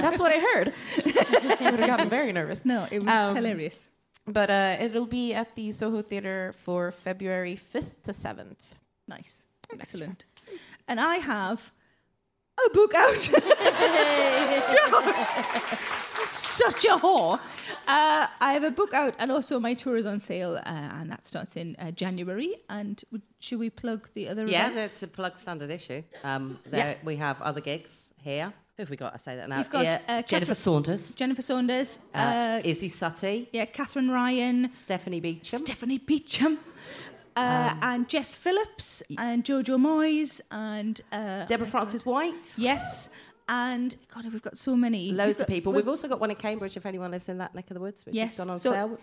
[0.00, 0.72] that's what I heard.
[1.60, 2.64] I would have gotten very nervous.
[2.64, 3.88] No, it was Um, hilarious.
[4.26, 8.76] But uh, it'll be at the Soho Theatre for February fifth to seventh.
[9.08, 9.46] Nice.
[9.72, 10.24] Excellent.
[10.86, 11.72] And I have
[12.64, 13.16] a book out.
[16.26, 17.38] Such a whore.
[17.86, 21.10] Uh, I have a book out, and also my tour is on sale, uh, and
[21.10, 22.56] that starts in uh, January.
[22.68, 25.00] And would, should we plug the other Yeah, events?
[25.00, 26.02] that's a plug standard issue.
[26.22, 27.04] Um, there Yeah.
[27.04, 28.52] we have other gigs here.
[28.76, 29.14] Who have we got?
[29.14, 29.58] I say that now.
[29.58, 34.68] You've got, yeah, uh, Jennifer Saunders, Jennifer Saunders, uh, uh, Isy Suttie, yeah, Katherine Ryan,
[34.70, 35.58] Stephanie Beacham.
[35.60, 36.58] Stephanie Beacham,
[37.36, 42.54] uh, and Jess Phillips and Jojo Moyes and uh, Deborah Frances-White.
[42.56, 43.10] yes,
[43.48, 45.12] and God, we've got so many.
[45.12, 45.72] Loads of people.
[45.72, 47.80] we've- We've also got one in Cambridge if anyone lives in that neck of the
[47.80, 48.36] woods, which Yes.
[48.36, 48.98] has gone on so sale.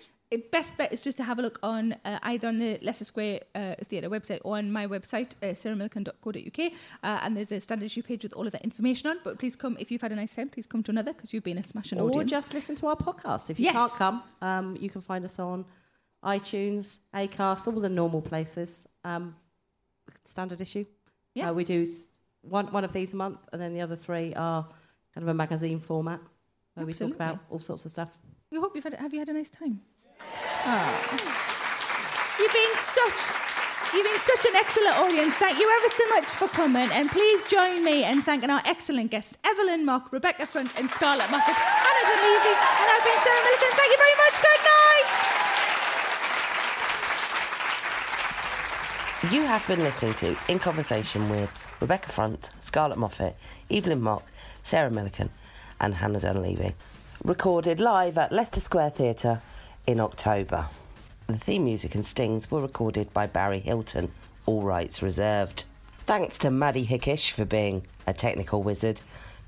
[0.51, 3.41] best bet is just to have a look on uh, either on the Leicester Square
[3.53, 6.71] uh, Theatre website or on my website, uh, sarahmillican.co.uk.
[7.03, 9.19] Uh, and there's a standard issue page with all of that information on.
[9.23, 11.43] But please come, if you've had a nice time, please come to another because you've
[11.43, 12.25] been a smashing Or audience.
[12.31, 13.49] Or just listen to our podcast.
[13.49, 13.73] If you Yes.
[13.75, 15.65] can't come, um, you can find us on
[16.23, 18.87] iTunes, Acast, all the normal places.
[19.03, 19.35] Um,
[20.23, 20.85] standard issue.
[21.35, 21.49] Yeah.
[21.49, 21.87] Uh, we do
[22.41, 24.63] one one of these a month, and then the other three are
[25.13, 26.19] kind of a magazine format
[26.73, 28.17] where we talk about all sorts of stuff.
[28.51, 29.81] we hope you've had, have you had a nice time?
[30.65, 32.37] Ah.
[32.39, 33.41] You've been such
[33.93, 35.35] You've been such an excellent audience.
[35.35, 36.89] Thank you ever so much for coming.
[36.93, 41.27] And please join me in thanking our excellent guests, Evelyn Mok, Rebecca Front, and Scarlett
[41.27, 42.55] Moffatt, Hannah Dunleavy.
[42.55, 43.71] And I've been Sarah Millican.
[43.75, 44.35] Thank you very much.
[44.39, 45.41] Good night.
[49.29, 51.47] You have been listening to In Conversation with
[51.79, 53.35] Rebecca Front, Scarlett Moffatt,
[53.69, 54.23] Evelyn Mok,
[54.63, 55.29] Sarah Millican,
[55.79, 56.73] and Hannah Dunleavy.
[57.23, 59.39] Recorded live at Leicester Square Theatre
[59.85, 60.65] in October.
[61.27, 64.11] The theme music and stings were recorded by Barry Hilton,
[64.47, 65.65] all rights reserved.
[66.07, 68.99] Thanks to Maddie Hickish for being a technical wizard,